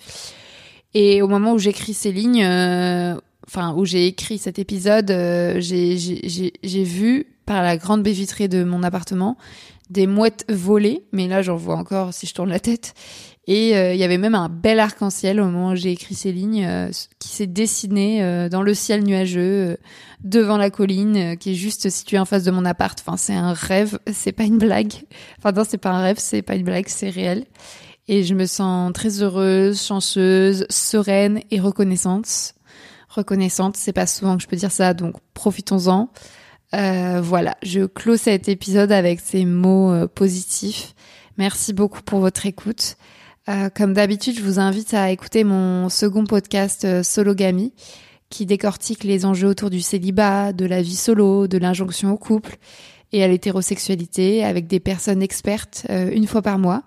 Et 0.93 1.21
au 1.21 1.27
moment 1.27 1.53
où 1.53 1.59
j'écris 1.59 1.93
ces 1.93 2.11
lignes, 2.11 2.43
euh, 2.43 3.15
enfin, 3.47 3.73
où 3.75 3.85
j'ai 3.85 4.07
écrit 4.07 4.37
cet 4.37 4.59
épisode, 4.59 5.11
euh, 5.11 5.59
j'ai 5.59 6.83
vu 6.83 7.27
par 7.45 7.61
la 7.61 7.77
grande 7.77 8.03
baie 8.03 8.11
vitrée 8.11 8.47
de 8.47 8.63
mon 8.63 8.83
appartement 8.83 9.37
des 9.89 10.07
mouettes 10.07 10.45
volées, 10.49 11.03
mais 11.11 11.27
là 11.27 11.41
j'en 11.41 11.57
vois 11.57 11.75
encore 11.75 12.13
si 12.13 12.25
je 12.25 12.33
tourne 12.33 12.49
la 12.49 12.61
tête, 12.61 12.93
et 13.47 13.75
euh, 13.75 13.93
il 13.93 13.99
y 13.99 14.03
avait 14.03 14.19
même 14.19 14.35
un 14.35 14.49
bel 14.49 14.79
arc-en-ciel 14.79 15.41
au 15.41 15.45
moment 15.45 15.71
où 15.71 15.75
j'ai 15.75 15.91
écrit 15.91 16.13
ces 16.13 16.31
lignes 16.31 16.65
euh, 16.65 16.91
qui 17.17 17.29
s'est 17.29 17.47
dessiné 17.47 18.23
euh, 18.23 18.49
dans 18.49 18.61
le 18.61 18.73
ciel 18.75 19.03
nuageux 19.03 19.77
devant 20.23 20.57
la 20.57 20.69
colline 20.69 21.35
qui 21.37 21.51
est 21.51 21.55
juste 21.55 21.89
située 21.89 22.19
en 22.19 22.25
face 22.25 22.43
de 22.43 22.51
mon 22.51 22.65
appart. 22.65 22.97
Enfin, 22.99 23.17
c'est 23.17 23.33
un 23.33 23.53
rêve, 23.53 23.97
c'est 24.11 24.31
pas 24.31 24.43
une 24.43 24.59
blague. 24.59 24.93
Enfin, 25.39 25.51
non, 25.53 25.63
c'est 25.67 25.79
pas 25.79 25.89
un 25.89 26.01
rêve, 26.01 26.17
c'est 26.19 26.43
pas 26.43 26.55
une 26.55 26.63
blague, 26.63 26.87
c'est 26.87 27.09
réel. 27.09 27.45
Et 28.07 28.23
je 28.23 28.35
me 28.35 28.45
sens 28.45 28.93
très 28.93 29.23
heureuse, 29.23 29.81
chanceuse, 29.81 30.67
sereine 30.69 31.41
et 31.49 31.59
reconnaissante. 31.59 32.53
Reconnaissante, 33.09 33.75
c'est 33.75 33.93
pas 33.93 34.05
souvent 34.05 34.37
que 34.37 34.43
je 34.43 34.47
peux 34.47 34.55
dire 34.55 34.71
ça, 34.71 34.93
donc 34.93 35.15
profitons-en. 35.33 36.09
voilà, 36.71 37.57
je 37.63 37.85
clôt 37.85 38.17
cet 38.17 38.49
épisode 38.49 38.91
avec 38.91 39.19
ces 39.19 39.45
mots 39.45 40.07
positifs. 40.09 40.93
Merci 41.37 41.73
beaucoup 41.73 42.03
pour 42.03 42.19
votre 42.19 42.45
écoute. 42.45 42.97
Euh, 43.49 43.69
comme 43.73 43.93
d'habitude, 43.93 44.37
je 44.37 44.43
vous 44.43 44.59
invite 44.59 44.93
à 44.93 45.09
écouter 45.09 45.43
mon 45.43 45.89
second 45.89 46.25
podcast 46.25 46.85
euh, 46.85 47.01
Sologamy 47.01 47.73
qui 48.29 48.45
décortique 48.45 49.03
les 49.03 49.25
enjeux 49.25 49.47
autour 49.47 49.69
du 49.69 49.81
célibat, 49.81 50.53
de 50.53 50.65
la 50.65 50.81
vie 50.81 50.95
solo, 50.95 51.47
de 51.47 51.57
l'injonction 51.57 52.11
au 52.11 52.17
couple 52.17 52.57
et 53.11 53.23
à 53.23 53.27
l'hétérosexualité 53.27 54.43
avec 54.43 54.67
des 54.67 54.79
personnes 54.79 55.23
expertes 55.23 55.87
euh, 55.89 56.11
une 56.13 56.27
fois 56.27 56.43
par 56.43 56.59
mois. 56.59 56.83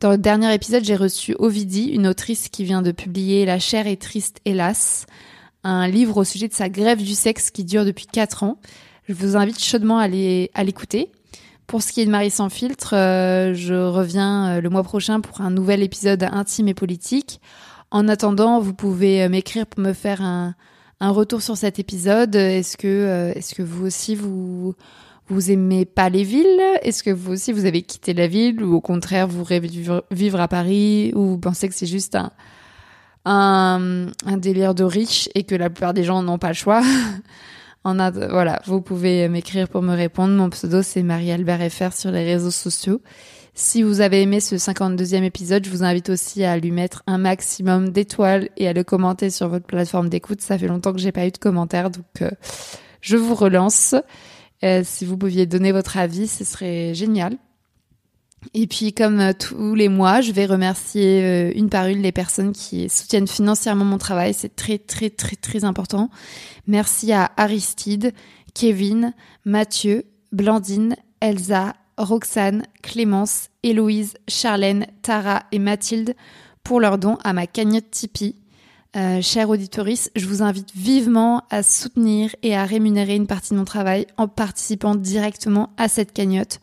Dans 0.00 0.10
le 0.10 0.18
dernier 0.18 0.52
épisode, 0.52 0.84
j'ai 0.84 0.96
reçu 0.96 1.34
Ovidie, 1.38 1.86
une 1.86 2.08
autrice 2.08 2.48
qui 2.48 2.64
vient 2.64 2.82
de 2.82 2.92
publier 2.92 3.46
La 3.46 3.60
chair 3.60 3.86
est 3.86 4.02
triste, 4.02 4.40
hélas, 4.44 5.06
un 5.62 5.88
livre 5.88 6.18
au 6.18 6.24
sujet 6.24 6.48
de 6.48 6.52
sa 6.52 6.68
grève 6.68 7.02
du 7.02 7.14
sexe 7.14 7.50
qui 7.50 7.64
dure 7.64 7.84
depuis 7.84 8.06
quatre 8.06 8.42
ans. 8.42 8.58
Je 9.08 9.14
vous 9.14 9.36
invite 9.36 9.62
chaudement 9.62 9.98
à 9.98 10.08
l'écouter. 10.08 11.10
Pour 11.66 11.82
ce 11.82 11.92
qui 11.92 12.00
est 12.00 12.06
de 12.06 12.10
Marie 12.10 12.30
sans 12.30 12.48
filtre, 12.48 12.94
euh, 12.94 13.52
je 13.52 13.74
reviens 13.74 14.46
euh, 14.46 14.60
le 14.60 14.70
mois 14.70 14.84
prochain 14.84 15.20
pour 15.20 15.40
un 15.40 15.50
nouvel 15.50 15.82
épisode 15.82 16.22
intime 16.22 16.68
et 16.68 16.74
politique. 16.74 17.40
En 17.90 18.06
attendant, 18.06 18.60
vous 18.60 18.72
pouvez 18.72 19.24
euh, 19.24 19.28
m'écrire 19.28 19.66
pour 19.66 19.80
me 19.80 19.92
faire 19.92 20.22
un, 20.22 20.54
retour 21.00 21.42
sur 21.42 21.56
cet 21.56 21.80
épisode. 21.80 22.36
Est-ce 22.36 22.76
que, 22.76 23.32
est-ce 23.34 23.54
que 23.54 23.62
vous 23.62 23.84
aussi 23.86 24.14
vous 24.14 24.74
vous 25.28 25.50
aimez 25.50 25.84
pas 25.84 26.08
les 26.08 26.22
villes? 26.22 26.62
Est-ce 26.82 27.02
que 27.02 27.10
vous 27.10 27.32
aussi 27.32 27.52
vous 27.52 27.64
avez 27.64 27.82
quitté 27.82 28.14
la 28.14 28.28
ville 28.28 28.62
ou 28.62 28.74
au 28.74 28.80
contraire 28.80 29.26
vous 29.26 29.44
rêvez 29.44 29.68
de 29.68 30.02
vivre 30.12 30.40
à 30.40 30.48
Paris 30.48 31.12
ou 31.14 31.26
vous 31.26 31.38
pensez 31.38 31.68
que 31.68 31.74
c'est 31.74 31.84
juste 31.86 32.14
un, 32.14 32.30
un, 33.24 34.06
un 34.24 34.36
délire 34.36 34.74
de 34.74 34.84
riche 34.84 35.28
et 35.34 35.42
que 35.42 35.54
la 35.56 35.68
plupart 35.68 35.94
des 35.94 36.04
gens 36.04 36.22
n'ont 36.22 36.38
pas 36.38 36.48
le 36.48 36.54
choix? 36.54 36.80
voilà, 37.94 38.60
vous 38.66 38.80
pouvez 38.80 39.28
m'écrire 39.28 39.68
pour 39.68 39.82
me 39.82 39.94
répondre. 39.94 40.34
Mon 40.34 40.50
pseudo, 40.50 40.82
c'est 40.82 41.02
Marie-Albert 41.02 41.70
FR 41.70 41.92
sur 41.92 42.10
les 42.10 42.24
réseaux 42.24 42.50
sociaux. 42.50 43.00
Si 43.54 43.82
vous 43.82 44.00
avez 44.00 44.20
aimé 44.20 44.40
ce 44.40 44.56
52e 44.56 45.22
épisode, 45.22 45.64
je 45.64 45.70
vous 45.70 45.82
invite 45.82 46.10
aussi 46.10 46.44
à 46.44 46.58
lui 46.58 46.72
mettre 46.72 47.02
un 47.06 47.16
maximum 47.16 47.90
d'étoiles 47.90 48.50
et 48.56 48.68
à 48.68 48.72
le 48.72 48.84
commenter 48.84 49.30
sur 49.30 49.48
votre 49.48 49.64
plateforme 49.64 50.08
d'écoute. 50.08 50.42
Ça 50.42 50.58
fait 50.58 50.66
longtemps 50.68 50.92
que 50.92 50.98
j'ai 50.98 51.12
pas 51.12 51.26
eu 51.26 51.30
de 51.30 51.38
commentaires, 51.38 51.90
donc 51.90 52.04
euh, 52.22 52.30
je 53.00 53.16
vous 53.16 53.34
relance. 53.34 53.94
Euh, 54.62 54.82
si 54.84 55.04
vous 55.04 55.16
pouviez 55.16 55.46
donner 55.46 55.72
votre 55.72 55.96
avis, 55.96 56.26
ce 56.26 56.44
serait 56.44 56.92
génial. 56.92 57.38
Et 58.54 58.66
puis, 58.66 58.92
comme 58.92 59.20
euh, 59.20 59.32
tous 59.32 59.74
les 59.74 59.88
mois, 59.88 60.20
je 60.20 60.32
vais 60.32 60.46
remercier 60.46 61.22
euh, 61.24 61.52
une 61.54 61.68
par 61.68 61.86
une 61.86 62.02
les 62.02 62.12
personnes 62.12 62.52
qui 62.52 62.88
soutiennent 62.88 63.26
financièrement 63.26 63.84
mon 63.84 63.98
travail. 63.98 64.34
C'est 64.34 64.54
très, 64.54 64.78
très, 64.78 65.10
très, 65.10 65.36
très 65.36 65.64
important. 65.64 66.10
Merci 66.66 67.12
à 67.12 67.32
Aristide, 67.36 68.12
Kevin, 68.54 69.14
Mathieu, 69.44 70.04
Blandine, 70.32 70.96
Elsa, 71.20 71.74
Roxane, 71.96 72.64
Clémence, 72.82 73.48
Héloïse, 73.62 74.14
Charlène, 74.28 74.86
Tara 75.02 75.44
et 75.50 75.58
Mathilde 75.58 76.14
pour 76.62 76.80
leur 76.80 76.98
don 76.98 77.18
à 77.24 77.32
ma 77.32 77.46
cagnotte 77.46 77.90
Tipeee. 77.90 78.36
Euh, 78.96 79.20
chère 79.20 79.50
auditorice, 79.50 80.10
je 80.16 80.26
vous 80.26 80.42
invite 80.42 80.74
vivement 80.74 81.42
à 81.50 81.62
soutenir 81.62 82.34
et 82.42 82.56
à 82.56 82.64
rémunérer 82.64 83.14
une 83.14 83.26
partie 83.26 83.52
de 83.52 83.58
mon 83.58 83.66
travail 83.66 84.06
en 84.16 84.26
participant 84.26 84.94
directement 84.94 85.70
à 85.76 85.88
cette 85.88 86.14
cagnotte 86.14 86.60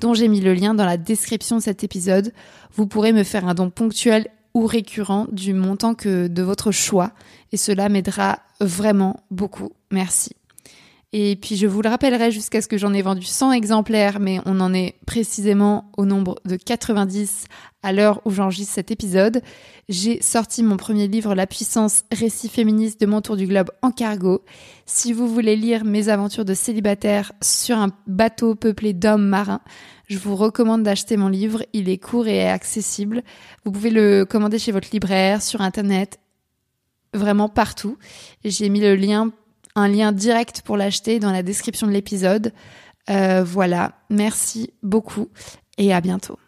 dont 0.00 0.14
j'ai 0.14 0.28
mis 0.28 0.40
le 0.40 0.54
lien 0.54 0.74
dans 0.74 0.86
la 0.86 0.96
description 0.96 1.58
de 1.58 1.62
cet 1.62 1.84
épisode. 1.84 2.32
Vous 2.74 2.86
pourrez 2.86 3.12
me 3.12 3.22
faire 3.22 3.46
un 3.46 3.54
don 3.54 3.70
ponctuel 3.70 4.28
ou 4.54 4.66
récurrent 4.66 5.26
du 5.30 5.54
montant 5.54 5.94
que 5.94 6.26
de 6.26 6.42
votre 6.42 6.72
choix 6.72 7.12
et 7.52 7.56
cela 7.56 7.88
m'aidera 7.88 8.40
vraiment 8.60 9.20
beaucoup. 9.30 9.70
Merci. 9.90 10.39
Et 11.12 11.34
puis 11.34 11.56
je 11.56 11.66
vous 11.66 11.82
le 11.82 11.88
rappellerai 11.88 12.30
jusqu'à 12.30 12.62
ce 12.62 12.68
que 12.68 12.78
j'en 12.78 12.94
ai 12.94 13.02
vendu 13.02 13.26
100 13.26 13.50
exemplaires, 13.50 14.20
mais 14.20 14.40
on 14.46 14.60
en 14.60 14.72
est 14.72 14.94
précisément 15.06 15.90
au 15.96 16.04
nombre 16.04 16.36
de 16.44 16.54
90 16.54 17.46
à 17.82 17.92
l'heure 17.92 18.20
où 18.24 18.30
j'enregistre 18.30 18.74
cet 18.74 18.92
épisode. 18.92 19.42
J'ai 19.88 20.22
sorti 20.22 20.62
mon 20.62 20.76
premier 20.76 21.08
livre 21.08 21.34
La 21.34 21.48
puissance, 21.48 22.04
récit 22.12 22.48
féministe 22.48 23.00
de 23.00 23.06
mon 23.06 23.22
tour 23.22 23.36
du 23.36 23.48
globe 23.48 23.72
en 23.82 23.90
cargo. 23.90 24.44
Si 24.86 25.12
vous 25.12 25.26
voulez 25.26 25.56
lire 25.56 25.84
mes 25.84 26.08
aventures 26.10 26.44
de 26.44 26.54
célibataire 26.54 27.32
sur 27.42 27.78
un 27.78 27.90
bateau 28.06 28.54
peuplé 28.54 28.92
d'hommes 28.92 29.26
marins, 29.26 29.62
je 30.06 30.18
vous 30.18 30.36
recommande 30.36 30.84
d'acheter 30.84 31.16
mon 31.16 31.28
livre. 31.28 31.64
Il 31.72 31.88
est 31.88 31.98
court 31.98 32.28
et 32.28 32.48
accessible. 32.48 33.24
Vous 33.64 33.72
pouvez 33.72 33.90
le 33.90 34.24
commander 34.24 34.60
chez 34.60 34.70
votre 34.70 34.90
libraire, 34.92 35.42
sur 35.42 35.60
internet, 35.60 36.20
vraiment 37.14 37.48
partout. 37.48 37.98
J'ai 38.44 38.68
mis 38.68 38.80
le 38.80 38.94
lien 38.94 39.32
un 39.74 39.88
lien 39.88 40.12
direct 40.12 40.62
pour 40.62 40.76
l'acheter 40.76 41.18
dans 41.18 41.32
la 41.32 41.42
description 41.42 41.86
de 41.86 41.92
l'épisode. 41.92 42.52
Euh, 43.08 43.42
voilà, 43.44 43.92
merci 44.10 44.72
beaucoup 44.82 45.28
et 45.78 45.92
à 45.92 46.00
bientôt. 46.00 46.38